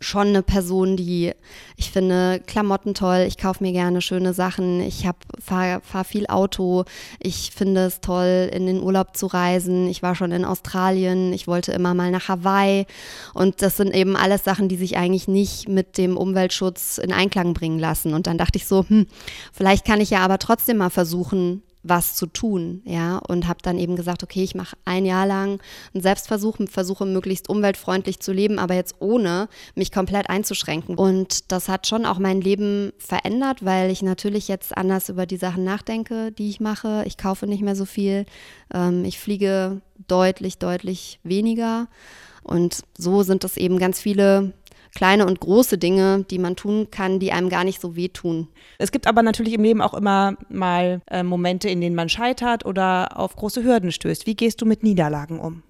schon 0.00 0.28
eine 0.28 0.42
Person, 0.42 0.96
die, 0.96 1.32
ich 1.76 1.90
finde 1.90 2.40
Klamotten 2.46 2.94
toll, 2.94 3.26
ich 3.28 3.36
kaufe 3.36 3.62
mir 3.62 3.72
gerne 3.72 4.00
schöne 4.00 4.32
Sachen, 4.32 4.80
ich 4.80 5.06
fahre 5.38 5.82
fahr 5.82 6.04
viel 6.04 6.26
Auto, 6.26 6.84
ich 7.18 7.50
finde 7.54 7.84
es 7.84 8.00
toll, 8.00 8.50
in 8.52 8.66
den 8.66 8.82
Urlaub 8.82 9.14
zu 9.14 9.26
reisen, 9.26 9.88
ich 9.88 10.02
war 10.02 10.14
schon 10.14 10.32
in 10.32 10.46
Australien, 10.46 11.34
ich 11.34 11.46
wollte 11.46 11.72
immer 11.72 11.92
mal 11.92 12.10
nach 12.10 12.28
Hawaii 12.28 12.86
und 13.34 13.60
das 13.60 13.76
sind 13.76 13.94
eben 13.94 14.16
alles 14.16 14.42
Sachen, 14.42 14.68
die 14.68 14.76
sich 14.76 14.96
eigentlich 14.96 15.28
nicht 15.28 15.68
mit 15.68 15.98
dem 15.98 16.16
Umweltschutz 16.16 16.96
in 16.96 17.12
Einklang 17.12 17.52
bringen 17.52 17.78
lassen. 17.78 18.14
Und 18.14 18.26
dann 18.26 18.38
dachte 18.38 18.56
ich 18.56 18.66
so, 18.66 18.86
hm, 18.88 19.06
vielleicht 19.52 19.84
kann 19.84 20.00
ich 20.00 20.10
ja 20.10 20.20
aber 20.20 20.38
trotzdem 20.38 20.78
mal 20.78 20.90
versuchen, 20.90 21.62
was 21.82 22.14
zu 22.14 22.26
tun, 22.26 22.82
ja, 22.84 23.18
und 23.18 23.48
habe 23.48 23.60
dann 23.62 23.78
eben 23.78 23.96
gesagt, 23.96 24.22
okay, 24.22 24.42
ich 24.42 24.54
mache 24.54 24.76
ein 24.84 25.06
Jahr 25.06 25.26
lang 25.26 25.60
einen 25.94 26.02
Selbstversuch, 26.02 26.58
versuche 26.68 27.06
möglichst 27.06 27.48
umweltfreundlich 27.48 28.20
zu 28.20 28.32
leben, 28.32 28.58
aber 28.58 28.74
jetzt 28.74 28.96
ohne 28.98 29.48
mich 29.74 29.90
komplett 29.90 30.28
einzuschränken. 30.28 30.96
Und 30.96 31.50
das 31.52 31.68
hat 31.68 31.86
schon 31.86 32.04
auch 32.04 32.18
mein 32.18 32.40
Leben 32.40 32.92
verändert, 32.98 33.64
weil 33.64 33.90
ich 33.90 34.02
natürlich 34.02 34.48
jetzt 34.48 34.76
anders 34.76 35.08
über 35.08 35.24
die 35.24 35.38
Sachen 35.38 35.64
nachdenke, 35.64 36.32
die 36.32 36.50
ich 36.50 36.60
mache. 36.60 37.04
Ich 37.06 37.16
kaufe 37.16 37.46
nicht 37.46 37.62
mehr 37.62 37.76
so 37.76 37.86
viel, 37.86 38.26
ähm, 38.74 39.04
ich 39.04 39.18
fliege 39.18 39.80
deutlich, 40.06 40.58
deutlich 40.58 41.18
weniger. 41.22 41.88
Und 42.42 42.82
so 42.96 43.22
sind 43.22 43.44
es 43.44 43.56
eben 43.56 43.78
ganz 43.78 44.00
viele 44.00 44.52
kleine 44.94 45.26
und 45.26 45.40
große 45.40 45.78
Dinge, 45.78 46.24
die 46.30 46.38
man 46.38 46.56
tun 46.56 46.88
kann, 46.90 47.18
die 47.18 47.32
einem 47.32 47.48
gar 47.48 47.64
nicht 47.64 47.80
so 47.80 47.96
wehtun. 47.96 48.48
Es 48.78 48.92
gibt 48.92 49.06
aber 49.06 49.22
natürlich 49.22 49.54
im 49.54 49.62
Leben 49.62 49.82
auch 49.82 49.94
immer 49.94 50.36
mal 50.48 51.02
äh, 51.10 51.22
Momente, 51.22 51.68
in 51.68 51.80
denen 51.80 51.96
man 51.96 52.08
scheitert 52.08 52.64
oder 52.64 53.18
auf 53.18 53.36
große 53.36 53.62
Hürden 53.64 53.92
stößt. 53.92 54.26
Wie 54.26 54.34
gehst 54.34 54.60
du 54.60 54.66
mit 54.66 54.82
Niederlagen 54.82 55.38
um? 55.38 55.62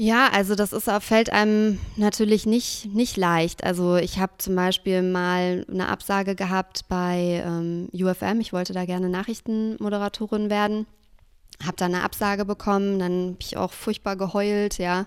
Ja, 0.00 0.28
also 0.32 0.54
das 0.54 0.72
ist, 0.72 0.88
fällt 1.00 1.32
einem 1.32 1.80
natürlich 1.96 2.46
nicht, 2.46 2.94
nicht 2.94 3.16
leicht. 3.16 3.64
Also 3.64 3.96
ich 3.96 4.20
habe 4.20 4.32
zum 4.38 4.54
Beispiel 4.54 5.02
mal 5.02 5.66
eine 5.68 5.88
Absage 5.88 6.36
gehabt 6.36 6.82
bei 6.88 7.42
ähm, 7.44 7.88
UFM. 7.92 8.38
Ich 8.40 8.52
wollte 8.52 8.72
da 8.72 8.84
gerne 8.84 9.08
Nachrichtenmoderatorin 9.08 10.50
werden 10.50 10.86
habe 11.64 11.76
dann 11.76 11.92
eine 11.92 12.04
Absage 12.04 12.44
bekommen, 12.44 13.00
dann 13.00 13.30
habe 13.30 13.36
ich 13.40 13.56
auch 13.56 13.72
furchtbar 13.72 14.16
geheult, 14.16 14.78
ja. 14.78 15.06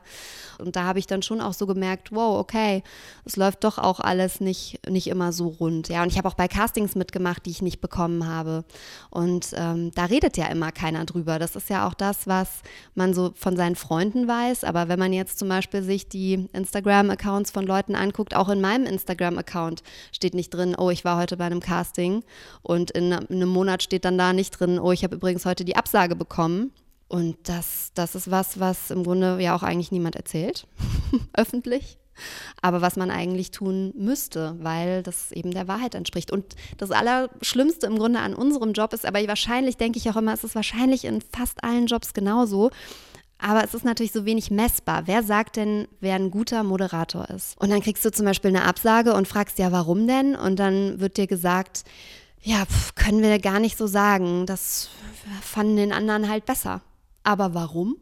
Und 0.58 0.76
da 0.76 0.84
habe 0.84 1.00
ich 1.00 1.08
dann 1.08 1.22
schon 1.22 1.40
auch 1.40 1.54
so 1.54 1.66
gemerkt, 1.66 2.12
wow, 2.12 2.40
okay, 2.40 2.84
es 3.24 3.38
läuft 3.38 3.64
doch 3.64 3.78
auch 3.78 4.02
alles 4.02 4.42
nicht, 4.42 4.80
nicht 4.90 5.08
immer 5.08 5.32
so 5.32 5.48
rund, 5.48 5.88
ja. 5.88 6.04
Und 6.04 6.12
ich 6.12 6.18
habe 6.18 6.28
auch 6.28 6.34
bei 6.34 6.50
Castings 6.50 6.96
mitgemacht, 6.96 7.46
die 7.46 7.52
ich 7.52 7.62
nicht 7.62 7.80
bekommen 7.80 8.28
habe. 8.28 8.66
Und 9.10 9.52
ähm, 9.56 9.92
da 9.96 10.06
redet 10.06 10.36
ja 10.36 10.48
immer 10.48 10.74
keiner 10.74 11.06
drüber. 11.06 11.40
Das 11.40 11.56
ist 11.56 11.70
ja 11.70 11.88
auch 11.88 11.94
das, 11.94 12.28
was 12.28 12.50
man 12.96 13.14
so 13.14 13.32
von 13.34 13.56
seinen 13.56 13.78
Freunden 13.78 14.28
weiß. 14.28 14.66
Aber 14.66 14.90
wenn 14.90 15.00
man 15.00 15.14
jetzt 15.14 15.40
zum 15.40 15.48
Beispiel 15.48 15.84
sich 15.84 16.10
die 16.10 16.50
Instagram-Accounts 16.52 17.52
von 17.52 17.66
Leuten 17.66 17.96
anguckt, 17.96 18.36
auch 18.36 18.50
in 18.50 18.60
meinem 18.60 18.86
Instagram-Account 18.86 19.84
steht 20.12 20.34
nicht 20.34 20.50
drin, 20.50 20.76
oh, 20.78 20.90
ich 20.90 21.06
war 21.06 21.18
heute 21.18 21.38
bei 21.38 21.46
einem 21.46 21.62
Casting. 21.62 22.26
Und 22.62 22.92
in 22.92 23.14
einem 23.14 23.50
Monat 23.50 23.84
steht 23.84 24.04
dann 24.04 24.18
da 24.18 24.34
nicht 24.34 24.60
drin, 24.60 24.80
oh, 24.80 24.92
ich 24.92 25.06
habe 25.06 25.16
übrigens 25.16 25.46
heute 25.46 25.64
die 25.64 25.78
Absage 25.78 26.18
bekommen 26.18 26.41
bekommen. 26.42 26.72
Und 27.08 27.38
das, 27.44 27.92
das 27.94 28.16
ist 28.16 28.32
was, 28.32 28.60
was 28.60 28.90
im 28.90 29.04
Grunde 29.04 29.38
ja 29.42 29.54
auch 29.54 29.64
eigentlich 29.64 29.92
niemand 29.92 30.16
erzählt, 30.16 30.66
öffentlich. 31.34 31.98
Aber 32.62 32.82
was 32.82 32.96
man 32.96 33.12
eigentlich 33.12 33.52
tun 33.52 33.94
müsste, 33.98 34.56
weil 34.60 35.04
das 35.04 35.32
eben 35.32 35.52
der 35.52 35.68
Wahrheit 35.68 35.94
entspricht. 35.94 36.32
Und 36.32 36.56
das 36.78 36.92
Allerschlimmste 36.92 37.88
im 37.88 37.98
Grunde 37.98 38.20
an 38.20 38.34
unserem 38.34 38.74
Job 38.74 38.94
ist, 38.94 39.06
aber 39.06 39.26
wahrscheinlich 39.28 39.78
denke 39.78 39.98
ich 39.98 40.10
auch 40.10 40.16
immer, 40.16 40.34
es 40.34 40.44
ist 40.44 40.56
wahrscheinlich 40.56 41.04
in 41.04 41.22
fast 41.22 41.64
allen 41.64 41.88
Jobs 41.88 42.14
genauso. 42.14 42.70
Aber 43.38 43.64
es 43.64 43.74
ist 43.74 43.84
natürlich 43.84 44.12
so 44.14 44.26
wenig 44.26 44.52
messbar. 44.52 45.04
Wer 45.08 45.24
sagt 45.24 45.58
denn, 45.58 45.88
wer 46.00 46.16
ein 46.16 46.32
guter 46.32 46.64
Moderator 46.64 47.30
ist? 47.30 47.60
Und 47.60 47.72
dann 47.72 47.82
kriegst 47.82 48.06
du 48.06 48.12
zum 48.12 48.26
Beispiel 48.26 48.50
eine 48.50 48.66
Absage 48.66 49.14
und 49.14 49.28
fragst 49.28 49.58
ja, 49.58 49.72
warum 49.72 50.08
denn? 50.08 50.36
Und 50.36 50.60
dann 50.60 51.00
wird 51.00 51.18
dir 51.18 51.28
gesagt, 51.28 51.84
ja, 52.44 52.66
pf, 52.66 52.96
können 52.96 53.22
wir 53.22 53.40
gar 53.40 53.60
nicht 53.60 53.78
so 53.78 53.88
sagen. 53.88 54.46
Das 54.46 54.90
fanden 55.42 55.76
den 55.76 55.94
anderen 55.94 56.30
halt 56.30 56.46
besser. 56.46 56.82
Aber 57.24 57.54
warum? 57.54 57.98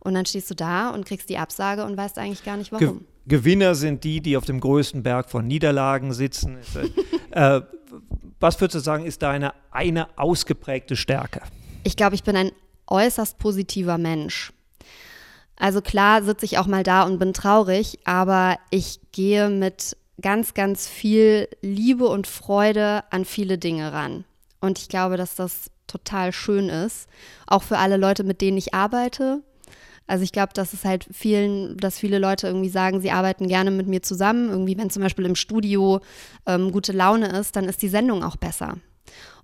Und 0.00 0.14
dann 0.14 0.26
stehst 0.26 0.50
du 0.50 0.54
da 0.54 0.90
und 0.90 1.06
kriegst 1.06 1.28
die 1.28 1.38
Absage 1.38 1.84
und 1.84 1.96
weißt 1.96 2.18
eigentlich 2.18 2.44
gar 2.44 2.56
nicht 2.56 2.72
warum. 2.72 2.98
Ge 2.98 3.06
Gewinner 3.24 3.76
sind 3.76 4.02
die, 4.02 4.20
die 4.20 4.36
auf 4.36 4.44
dem 4.44 4.58
größten 4.58 5.04
Berg 5.04 5.30
von 5.30 5.46
Niederlagen 5.46 6.12
sitzen. 6.12 6.58
äh, 7.30 7.60
was 8.40 8.60
würdest 8.60 8.74
du 8.74 8.80
sagen, 8.80 9.06
ist 9.06 9.22
deine 9.22 9.54
eine 9.70 10.18
ausgeprägte 10.18 10.96
Stärke? 10.96 11.42
Ich 11.84 11.96
glaube, 11.96 12.16
ich 12.16 12.24
bin 12.24 12.34
ein 12.34 12.50
äußerst 12.88 13.38
positiver 13.38 13.96
Mensch. 13.96 14.52
Also 15.56 15.80
klar 15.80 16.24
sitze 16.24 16.46
ich 16.46 16.58
auch 16.58 16.66
mal 16.66 16.82
da 16.82 17.04
und 17.04 17.20
bin 17.20 17.32
traurig, 17.32 18.00
aber 18.04 18.58
ich 18.70 18.98
gehe 19.12 19.48
mit 19.48 19.96
ganz, 20.22 20.54
ganz 20.54 20.88
viel 20.88 21.48
Liebe 21.60 22.06
und 22.06 22.26
Freude 22.26 23.04
an 23.10 23.24
viele 23.24 23.58
Dinge 23.58 23.92
ran. 23.92 24.24
Und 24.60 24.78
ich 24.78 24.88
glaube, 24.88 25.16
dass 25.16 25.34
das 25.34 25.70
total 25.86 26.32
schön 26.32 26.68
ist. 26.68 27.08
Auch 27.46 27.62
für 27.62 27.78
alle 27.78 27.96
Leute, 27.96 28.24
mit 28.24 28.40
denen 28.40 28.56
ich 28.56 28.74
arbeite. 28.74 29.42
Also 30.06 30.24
ich 30.24 30.32
glaube, 30.32 30.52
dass 30.54 30.72
es 30.72 30.84
halt 30.84 31.06
vielen, 31.12 31.76
dass 31.76 31.98
viele 31.98 32.18
Leute 32.18 32.46
irgendwie 32.46 32.68
sagen, 32.68 33.00
sie 33.00 33.10
arbeiten 33.10 33.48
gerne 33.48 33.70
mit 33.70 33.86
mir 33.86 34.02
zusammen. 34.02 34.50
Irgendwie, 34.50 34.76
wenn 34.78 34.90
zum 34.90 35.02
Beispiel 35.02 35.26
im 35.26 35.36
Studio 35.36 36.00
ähm, 36.46 36.72
gute 36.72 36.92
Laune 36.92 37.28
ist, 37.38 37.56
dann 37.56 37.64
ist 37.64 37.82
die 37.82 37.88
Sendung 37.88 38.24
auch 38.24 38.36
besser. 38.36 38.76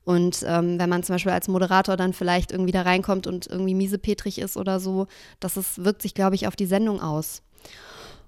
Und 0.05 0.43
ähm, 0.47 0.79
wenn 0.79 0.88
man 0.88 1.03
zum 1.03 1.14
Beispiel 1.14 1.33
als 1.33 1.49
Moderator 1.49 1.97
dann 1.97 2.12
vielleicht 2.12 2.51
irgendwie 2.51 2.73
da 2.73 2.83
reinkommt 2.83 3.27
und 3.27 3.47
irgendwie 3.47 3.75
miesepetrig 3.75 4.38
ist 4.38 4.57
oder 4.57 4.81
so, 4.81 5.07
das 5.38 5.57
ist, 5.57 5.85
wirkt 5.85 6.03
sich, 6.03 6.14
glaube 6.14 6.35
ich, 6.35 6.47
auf 6.47 6.57
die 6.57 6.67
Sendung 6.67 7.01
aus. 7.01 7.43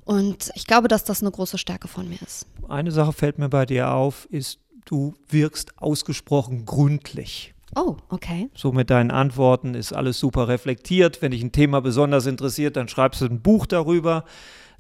Und 0.04 0.50
ich 0.54 0.66
glaube, 0.66 0.88
dass 0.88 1.04
das 1.04 1.22
eine 1.22 1.30
große 1.30 1.58
Stärke 1.58 1.88
von 1.88 2.08
mir 2.08 2.20
ist. 2.22 2.46
Eine 2.68 2.90
Sache 2.90 3.12
fällt 3.12 3.38
mir 3.38 3.48
bei 3.48 3.66
dir 3.66 3.92
auf, 3.92 4.26
ist, 4.30 4.58
du 4.84 5.14
wirkst 5.28 5.78
ausgesprochen 5.78 6.64
gründlich. 6.64 7.54
Oh, 7.76 7.96
okay. 8.08 8.50
So 8.54 8.72
mit 8.72 8.90
deinen 8.90 9.10
Antworten 9.10 9.74
ist 9.74 9.92
alles 9.92 10.18
super 10.18 10.48
reflektiert. 10.48 11.22
Wenn 11.22 11.30
dich 11.30 11.42
ein 11.42 11.52
Thema 11.52 11.80
besonders 11.80 12.26
interessiert, 12.26 12.76
dann 12.76 12.88
schreibst 12.88 13.20
du 13.20 13.26
ein 13.26 13.40
Buch 13.40 13.66
darüber. 13.66 14.24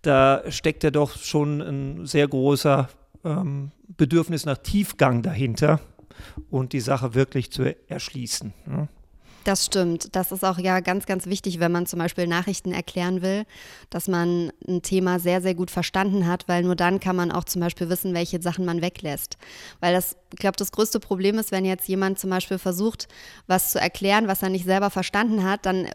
Da 0.02 0.42
steckt 0.48 0.82
ja 0.82 0.90
doch 0.90 1.16
schon 1.16 1.60
ein 1.60 2.06
sehr 2.06 2.26
großer 2.26 2.88
ähm, 3.24 3.70
Bedürfnis 3.96 4.44
nach 4.44 4.58
Tiefgang 4.58 5.22
dahinter 5.22 5.80
und 6.50 6.72
die 6.72 6.80
Sache 6.80 7.14
wirklich 7.14 7.52
zu 7.52 7.76
erschließen. 7.88 8.52
Ja. 8.66 8.88
Das 9.44 9.64
stimmt. 9.64 10.14
Das 10.14 10.32
ist 10.32 10.44
auch 10.44 10.58
ja 10.58 10.80
ganz, 10.80 11.06
ganz 11.06 11.26
wichtig, 11.26 11.60
wenn 11.60 11.72
man 11.72 11.86
zum 11.86 11.98
Beispiel 11.98 12.26
Nachrichten 12.26 12.72
erklären 12.72 13.22
will, 13.22 13.44
dass 13.88 14.06
man 14.06 14.52
ein 14.68 14.82
Thema 14.82 15.18
sehr, 15.18 15.40
sehr 15.40 15.54
gut 15.54 15.70
verstanden 15.70 16.26
hat, 16.26 16.46
weil 16.46 16.62
nur 16.62 16.76
dann 16.76 17.00
kann 17.00 17.16
man 17.16 17.32
auch 17.32 17.44
zum 17.44 17.62
Beispiel 17.62 17.88
wissen, 17.88 18.12
welche 18.12 18.42
Sachen 18.42 18.66
man 18.66 18.82
weglässt. 18.82 19.38
Weil 19.80 19.94
das, 19.94 20.16
ich 20.32 20.38
glaube, 20.38 20.56
das 20.58 20.72
größte 20.72 21.00
Problem 21.00 21.38
ist, 21.38 21.52
wenn 21.52 21.64
jetzt 21.64 21.88
jemand 21.88 22.18
zum 22.18 22.28
Beispiel 22.28 22.58
versucht, 22.58 23.08
was 23.46 23.70
zu 23.70 23.80
erklären, 23.80 24.28
was 24.28 24.42
er 24.42 24.50
nicht 24.50 24.66
selber 24.66 24.90
verstanden 24.90 25.42
hat, 25.42 25.64
dann 25.64 25.86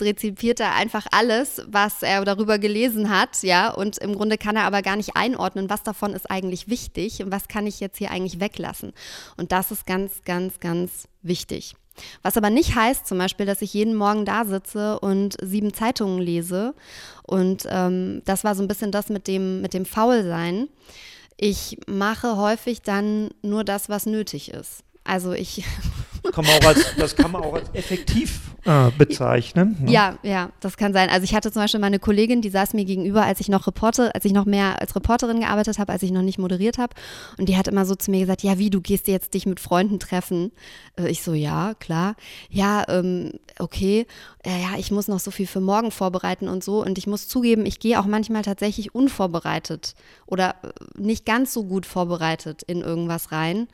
rezipiert 0.00 0.60
er 0.60 0.74
einfach 0.74 1.06
alles, 1.10 1.62
was 1.66 2.02
er 2.02 2.24
darüber 2.24 2.58
gelesen 2.58 3.10
hat, 3.10 3.42
ja, 3.42 3.70
und 3.70 3.98
im 3.98 4.14
Grunde 4.14 4.38
kann 4.38 4.56
er 4.56 4.64
aber 4.64 4.80
gar 4.80 4.96
nicht 4.96 5.16
einordnen, 5.16 5.68
was 5.68 5.82
davon 5.82 6.14
ist 6.14 6.30
eigentlich 6.30 6.68
wichtig 6.68 7.22
und 7.22 7.30
was 7.30 7.48
kann 7.48 7.66
ich 7.66 7.80
jetzt 7.80 7.98
hier 7.98 8.10
eigentlich 8.10 8.40
weglassen. 8.40 8.94
Und 9.36 9.52
das 9.52 9.70
ist 9.70 9.84
ganz, 9.84 10.22
ganz, 10.24 10.60
ganz 10.60 11.08
wichtig. 11.20 11.74
Was 12.22 12.36
aber 12.36 12.50
nicht 12.50 12.74
heißt 12.74 13.06
zum 13.06 13.18
Beispiel, 13.18 13.46
dass 13.46 13.62
ich 13.62 13.74
jeden 13.74 13.94
Morgen 13.94 14.24
da 14.24 14.44
sitze 14.44 14.98
und 15.00 15.36
sieben 15.42 15.74
Zeitungen 15.74 16.20
lese. 16.20 16.74
Und 17.22 17.66
ähm, 17.68 18.22
das 18.24 18.44
war 18.44 18.54
so 18.54 18.62
ein 18.62 18.68
bisschen 18.68 18.92
das 18.92 19.08
mit 19.08 19.26
dem, 19.26 19.60
mit 19.60 19.74
dem 19.74 19.84
Faulsein. 19.84 20.68
Ich 21.36 21.78
mache 21.86 22.36
häufig 22.36 22.82
dann 22.82 23.30
nur 23.42 23.64
das, 23.64 23.88
was 23.88 24.06
nötig 24.06 24.50
ist. 24.50 24.82
Also 25.04 25.32
ich. 25.32 25.64
Kann 26.32 26.44
als, 26.46 26.94
das 26.96 27.16
kann 27.16 27.30
man 27.30 27.42
auch 27.42 27.54
als 27.54 27.68
effektiv 27.72 28.40
äh, 28.64 28.90
bezeichnen. 28.96 29.76
Ne? 29.80 29.90
Ja, 29.90 30.18
ja, 30.22 30.50
das 30.60 30.76
kann 30.76 30.92
sein. 30.92 31.08
Also 31.08 31.24
ich 31.24 31.34
hatte 31.34 31.50
zum 31.50 31.62
Beispiel 31.62 31.80
meine 31.80 31.98
Kollegin, 31.98 32.42
die 32.42 32.50
saß 32.50 32.74
mir 32.74 32.84
gegenüber, 32.84 33.24
als 33.24 33.40
ich 33.40 33.48
noch 33.48 33.66
Reporter, 33.66 34.14
als 34.14 34.24
ich 34.24 34.32
noch 34.32 34.44
mehr 34.44 34.80
als 34.80 34.94
Reporterin 34.94 35.40
gearbeitet 35.40 35.78
habe, 35.78 35.92
als 35.92 36.02
ich 36.02 36.12
noch 36.12 36.22
nicht 36.22 36.38
moderiert 36.38 36.78
habe. 36.78 36.94
Und 37.38 37.48
die 37.48 37.56
hat 37.56 37.68
immer 37.68 37.86
so 37.86 37.94
zu 37.94 38.10
mir 38.10 38.20
gesagt, 38.20 38.42
ja, 38.42 38.58
wie, 38.58 38.70
du 38.70 38.80
gehst 38.80 39.08
jetzt 39.08 39.34
dich 39.34 39.46
mit 39.46 39.60
Freunden 39.60 39.98
treffen. 39.98 40.52
Äh, 40.98 41.08
ich 41.08 41.22
so, 41.22 41.32
ja, 41.32 41.74
klar. 41.74 42.16
Ja, 42.50 42.84
ähm, 42.88 43.32
okay. 43.58 44.06
Ja, 44.44 44.78
ich 44.78 44.90
muss 44.90 45.08
noch 45.08 45.20
so 45.20 45.30
viel 45.30 45.46
für 45.46 45.60
morgen 45.60 45.90
vorbereiten 45.90 46.48
und 46.48 46.62
so. 46.62 46.84
Und 46.84 46.98
ich 46.98 47.06
muss 47.06 47.28
zugeben, 47.28 47.66
ich 47.66 47.80
gehe 47.80 47.98
auch 47.98 48.06
manchmal 48.06 48.42
tatsächlich 48.42 48.94
unvorbereitet 48.94 49.94
oder 50.26 50.56
äh, 50.62 50.68
nicht 51.00 51.24
ganz 51.24 51.52
so 51.52 51.64
gut 51.64 51.86
vorbereitet 51.86 52.62
in 52.62 52.82
irgendwas 52.82 53.32
rein 53.32 53.68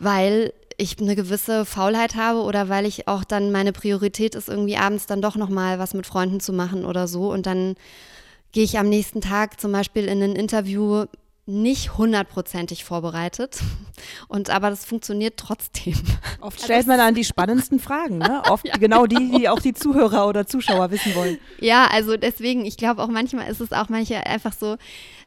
weil 0.00 0.54
ich 0.80 0.98
eine 0.98 1.14
gewisse 1.14 1.64
Faulheit 1.64 2.14
habe 2.14 2.40
oder 2.40 2.68
weil 2.68 2.86
ich 2.86 3.06
auch 3.06 3.24
dann 3.24 3.52
meine 3.52 3.72
Priorität 3.72 4.34
ist, 4.34 4.48
irgendwie 4.48 4.76
abends 4.76 5.06
dann 5.06 5.22
doch 5.22 5.36
nochmal 5.36 5.78
was 5.78 5.94
mit 5.94 6.06
Freunden 6.06 6.40
zu 6.40 6.52
machen 6.52 6.84
oder 6.84 7.06
so. 7.06 7.30
Und 7.30 7.46
dann 7.46 7.74
gehe 8.52 8.64
ich 8.64 8.78
am 8.78 8.88
nächsten 8.88 9.20
Tag 9.20 9.60
zum 9.60 9.72
Beispiel 9.72 10.06
in 10.06 10.22
ein 10.22 10.36
Interview 10.36 11.04
nicht 11.46 11.98
hundertprozentig 11.98 12.84
vorbereitet. 12.84 13.60
Und 14.28 14.50
aber 14.50 14.70
das 14.70 14.84
funktioniert 14.84 15.36
trotzdem. 15.36 15.94
Oft 16.40 16.62
stellt 16.62 16.86
man 16.86 16.98
dann 16.98 17.14
die 17.14 17.24
spannendsten 17.24 17.80
Fragen, 17.80 18.18
ne? 18.18 18.42
Oft 18.50 18.66
ja, 18.66 18.74
genau, 18.76 19.02
genau 19.02 19.06
die, 19.06 19.38
die 19.38 19.48
auch 19.48 19.60
die 19.60 19.74
Zuhörer 19.74 20.26
oder 20.26 20.46
Zuschauer 20.46 20.90
wissen 20.90 21.14
wollen. 21.14 21.38
Ja, 21.58 21.88
also 21.92 22.16
deswegen, 22.16 22.64
ich 22.64 22.76
glaube 22.76 23.02
auch 23.02 23.08
manchmal 23.08 23.50
ist 23.50 23.60
es 23.60 23.72
auch 23.72 23.88
manche 23.88 24.26
einfach 24.26 24.52
so 24.52 24.76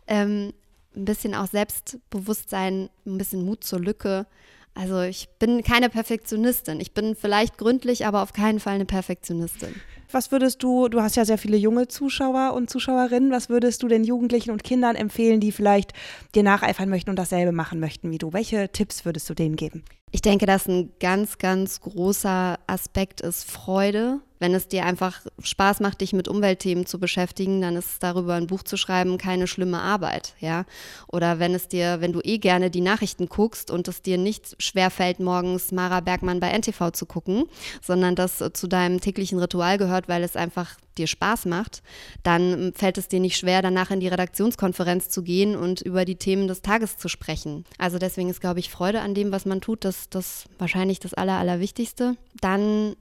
ähm, 0.07 0.53
ein 0.95 1.05
bisschen 1.05 1.35
auch 1.35 1.47
Selbstbewusstsein, 1.47 2.89
ein 3.05 3.17
bisschen 3.17 3.45
Mut 3.45 3.63
zur 3.63 3.79
Lücke. 3.79 4.25
Also 4.75 5.01
ich 5.01 5.29
bin 5.39 5.63
keine 5.63 5.89
Perfektionistin. 5.89 6.79
Ich 6.79 6.93
bin 6.93 7.15
vielleicht 7.15 7.57
gründlich, 7.57 8.05
aber 8.05 8.23
auf 8.23 8.33
keinen 8.33 8.59
Fall 8.59 8.75
eine 8.75 8.85
Perfektionistin. 8.85 9.75
Was 10.11 10.31
würdest 10.31 10.61
du, 10.61 10.89
du 10.89 11.01
hast 11.01 11.15
ja 11.15 11.25
sehr 11.25 11.37
viele 11.37 11.57
junge 11.57 11.87
Zuschauer 11.87 12.53
und 12.53 12.69
Zuschauerinnen, 12.69 13.31
was 13.31 13.49
würdest 13.49 13.81
du 13.81 13.87
den 13.87 14.03
Jugendlichen 14.03 14.51
und 14.51 14.63
Kindern 14.63 14.95
empfehlen, 14.95 15.39
die 15.39 15.51
vielleicht 15.51 15.93
dir 16.35 16.43
nacheifern 16.43 16.89
möchten 16.89 17.09
und 17.09 17.17
dasselbe 17.17 17.51
machen 17.51 17.79
möchten 17.79 18.11
wie 18.11 18.19
du? 18.19 18.33
Welche 18.33 18.69
Tipps 18.69 19.05
würdest 19.05 19.29
du 19.29 19.33
denen 19.33 19.55
geben? 19.55 19.83
Ich 20.11 20.21
denke, 20.21 20.45
dass 20.45 20.67
ein 20.67 20.91
ganz, 20.99 21.39
ganz 21.39 21.81
großer 21.81 22.59
Aspekt 22.67 23.21
ist 23.21 23.49
Freude. 23.49 24.19
Wenn 24.43 24.55
es 24.55 24.67
dir 24.67 24.85
einfach 24.85 25.21
Spaß 25.41 25.79
macht, 25.79 26.01
dich 26.01 26.11
mit 26.11 26.27
Umweltthemen 26.27 26.85
zu 26.85 26.99
beschäftigen, 26.99 27.61
dann 27.61 27.77
ist 27.77 28.03
darüber 28.03 28.33
ein 28.33 28.47
Buch 28.47 28.61
zu 28.61 28.75
schreiben 28.75 29.17
keine 29.17 29.47
schlimme 29.47 29.79
Arbeit, 29.79 30.33
ja. 30.41 30.65
Oder 31.07 31.39
wenn 31.39 31.55
es 31.55 31.69
dir, 31.69 32.01
wenn 32.01 32.11
du 32.11 32.19
eh 32.21 32.39
gerne 32.39 32.69
die 32.69 32.81
Nachrichten 32.81 33.29
guckst 33.29 33.71
und 33.71 33.87
es 33.87 34.01
dir 34.01 34.17
nicht 34.17 34.61
schwerfällt, 34.61 35.21
morgens 35.21 35.71
Mara 35.71 36.01
Bergmann 36.01 36.41
bei 36.41 36.49
NTV 36.49 36.91
zu 36.91 37.05
gucken, 37.05 37.45
sondern 37.81 38.15
das 38.15 38.43
zu 38.51 38.67
deinem 38.67 38.99
täglichen 38.99 39.39
Ritual 39.39 39.77
gehört, 39.77 40.09
weil 40.09 40.23
es 40.23 40.35
einfach 40.35 40.75
dir 40.97 41.07
Spaß 41.07 41.45
macht, 41.45 41.81
dann 42.23 42.73
fällt 42.75 42.97
es 42.97 43.07
dir 43.07 43.21
nicht 43.21 43.37
schwer, 43.37 43.61
danach 43.61 43.91
in 43.91 44.01
die 44.01 44.09
Redaktionskonferenz 44.09 45.07
zu 45.07 45.23
gehen 45.23 45.55
und 45.55 45.79
über 45.79 46.03
die 46.03 46.17
Themen 46.17 46.49
des 46.49 46.61
Tages 46.61 46.97
zu 46.97 47.07
sprechen. 47.07 47.63
Also 47.77 47.97
deswegen 47.97 48.29
ist, 48.29 48.41
glaube 48.41 48.59
ich, 48.59 48.69
Freude 48.69 48.99
an 48.99 49.15
dem, 49.15 49.31
was 49.31 49.45
man 49.45 49.61
tut, 49.61 49.85
das, 49.85 50.09
das 50.09 50.43
wahrscheinlich 50.59 50.99
das 50.99 51.13
Aller, 51.13 51.37
Allerwichtigste. 51.37 52.17
Dann 52.41 52.97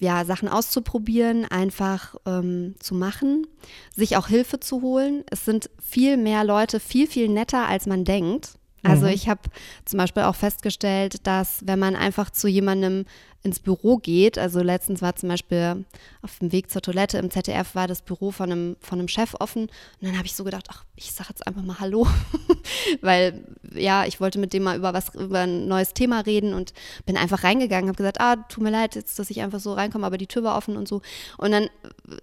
ja, 0.00 0.24
Sachen 0.24 0.48
auszuprobieren, 0.48 1.44
einfach 1.44 2.16
ähm, 2.26 2.74
zu 2.80 2.94
machen, 2.94 3.46
sich 3.94 4.16
auch 4.16 4.28
Hilfe 4.28 4.58
zu 4.58 4.80
holen. 4.80 5.24
Es 5.30 5.44
sind 5.44 5.70
viel 5.78 6.16
mehr 6.16 6.42
Leute, 6.42 6.80
viel, 6.80 7.06
viel 7.06 7.28
netter, 7.28 7.68
als 7.68 7.86
man 7.86 8.04
denkt. 8.04 8.54
Also 8.82 9.06
mhm. 9.06 9.12
ich 9.12 9.28
habe 9.28 9.42
zum 9.84 9.98
Beispiel 9.98 10.22
auch 10.22 10.34
festgestellt, 10.34 11.26
dass 11.26 11.60
wenn 11.66 11.78
man 11.78 11.96
einfach 11.96 12.30
zu 12.30 12.48
jemandem 12.48 13.04
ins 13.42 13.58
Büro 13.58 13.96
geht, 13.96 14.36
also 14.36 14.60
letztens 14.60 15.00
war 15.00 15.16
zum 15.16 15.30
Beispiel 15.30 15.86
auf 16.20 16.38
dem 16.40 16.52
Weg 16.52 16.70
zur 16.70 16.82
Toilette 16.82 17.16
im 17.16 17.30
ZDF 17.30 17.74
war 17.74 17.88
das 17.88 18.02
Büro 18.02 18.30
von 18.30 18.52
einem, 18.52 18.76
von 18.80 18.98
einem 18.98 19.08
Chef 19.08 19.34
offen. 19.38 19.62
Und 19.62 19.70
dann 20.02 20.16
habe 20.16 20.26
ich 20.26 20.34
so 20.34 20.44
gedacht, 20.44 20.66
ach, 20.68 20.84
ich 20.94 21.12
sage 21.12 21.30
jetzt 21.30 21.46
einfach 21.46 21.62
mal 21.62 21.80
Hallo, 21.80 22.06
weil 23.00 23.42
ja, 23.72 24.04
ich 24.04 24.20
wollte 24.20 24.38
mit 24.38 24.52
dem 24.52 24.64
mal 24.64 24.76
über 24.76 24.92
was, 24.92 25.14
über 25.14 25.40
ein 25.40 25.68
neues 25.68 25.94
Thema 25.94 26.20
reden 26.20 26.52
und 26.52 26.74
bin 27.06 27.16
einfach 27.16 27.42
reingegangen, 27.42 27.88
habe 27.88 27.96
gesagt, 27.96 28.20
ah, 28.20 28.36
tut 28.36 28.62
mir 28.62 28.70
leid 28.70 28.94
jetzt, 28.94 29.18
dass 29.18 29.30
ich 29.30 29.40
einfach 29.40 29.60
so 29.60 29.72
reinkomme, 29.72 30.06
aber 30.06 30.18
die 30.18 30.26
Tür 30.26 30.42
war 30.44 30.58
offen 30.58 30.76
und 30.76 30.86
so. 30.86 31.00
Und 31.38 31.52
dann 31.52 31.70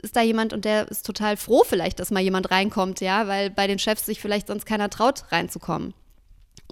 ist 0.03 0.15
da 0.15 0.21
jemand 0.21 0.53
und 0.53 0.65
der 0.65 0.88
ist 0.88 1.03
total 1.03 1.36
froh 1.36 1.63
vielleicht, 1.65 1.99
dass 1.99 2.12
mal 2.12 2.21
jemand 2.21 2.51
reinkommt, 2.51 3.01
ja, 3.01 3.27
weil 3.27 3.49
bei 3.49 3.65
den 3.65 3.80
Chefs 3.80 4.06
sich 4.06 4.21
vielleicht 4.21 4.47
sonst 4.47 4.67
keiner 4.67 4.91
traut 4.91 5.32
reinzukommen. 5.32 5.95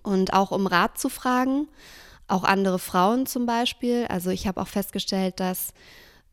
Und 0.03 0.33
auch 0.33 0.51
um 0.51 0.67
Rat 0.67 0.99
zu 0.99 1.09
fragen, 1.09 1.67
auch 2.27 2.43
andere 2.43 2.79
Frauen 2.79 3.25
zum 3.25 3.45
Beispiel. 3.45 4.05
Also 4.09 4.29
ich 4.29 4.47
habe 4.47 4.61
auch 4.61 4.67
festgestellt, 4.67 5.39
dass 5.39 5.73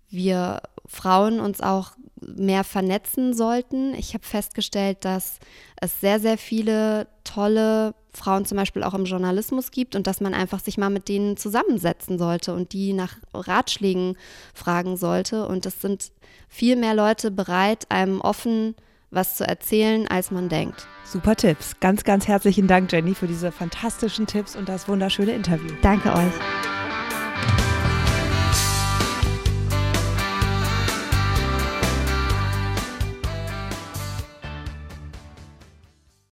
wir 0.08 0.62
Frauen 0.86 1.40
uns 1.40 1.60
auch 1.60 1.92
mehr 2.20 2.64
vernetzen 2.64 3.34
sollten. 3.34 3.94
Ich 3.94 4.14
habe 4.14 4.24
festgestellt, 4.24 5.04
dass 5.04 5.38
es 5.80 6.00
sehr, 6.00 6.20
sehr 6.20 6.38
viele 6.38 7.08
tolle 7.24 7.94
Frauen 8.14 8.44
zum 8.44 8.56
Beispiel 8.56 8.82
auch 8.82 8.94
im 8.94 9.06
Journalismus 9.06 9.70
gibt 9.70 9.96
und 9.96 10.06
dass 10.06 10.20
man 10.20 10.34
einfach 10.34 10.60
sich 10.60 10.76
mal 10.76 10.90
mit 10.90 11.08
denen 11.08 11.36
zusammensetzen 11.36 12.18
sollte 12.18 12.54
und 12.54 12.72
die 12.72 12.92
nach 12.92 13.16
Ratschlägen 13.32 14.16
fragen 14.54 14.96
sollte. 14.96 15.48
Und 15.48 15.64
es 15.66 15.80
sind 15.80 16.12
viel 16.48 16.76
mehr 16.76 16.94
Leute 16.94 17.30
bereit, 17.30 17.90
einem 17.90 18.20
offen 18.20 18.74
was 19.12 19.36
zu 19.36 19.46
erzählen, 19.46 20.08
als 20.08 20.30
man 20.30 20.48
denkt. 20.48 20.86
Super 21.04 21.36
Tipps. 21.36 21.78
Ganz, 21.80 22.04
ganz 22.04 22.26
herzlichen 22.26 22.66
Dank, 22.66 22.90
Jenny, 22.90 23.14
für 23.14 23.26
diese 23.26 23.52
fantastischen 23.52 24.26
Tipps 24.26 24.56
und 24.56 24.68
das 24.68 24.88
wunderschöne 24.88 25.32
Interview. 25.32 25.70
Danke 25.82 26.12
euch. 26.12 26.81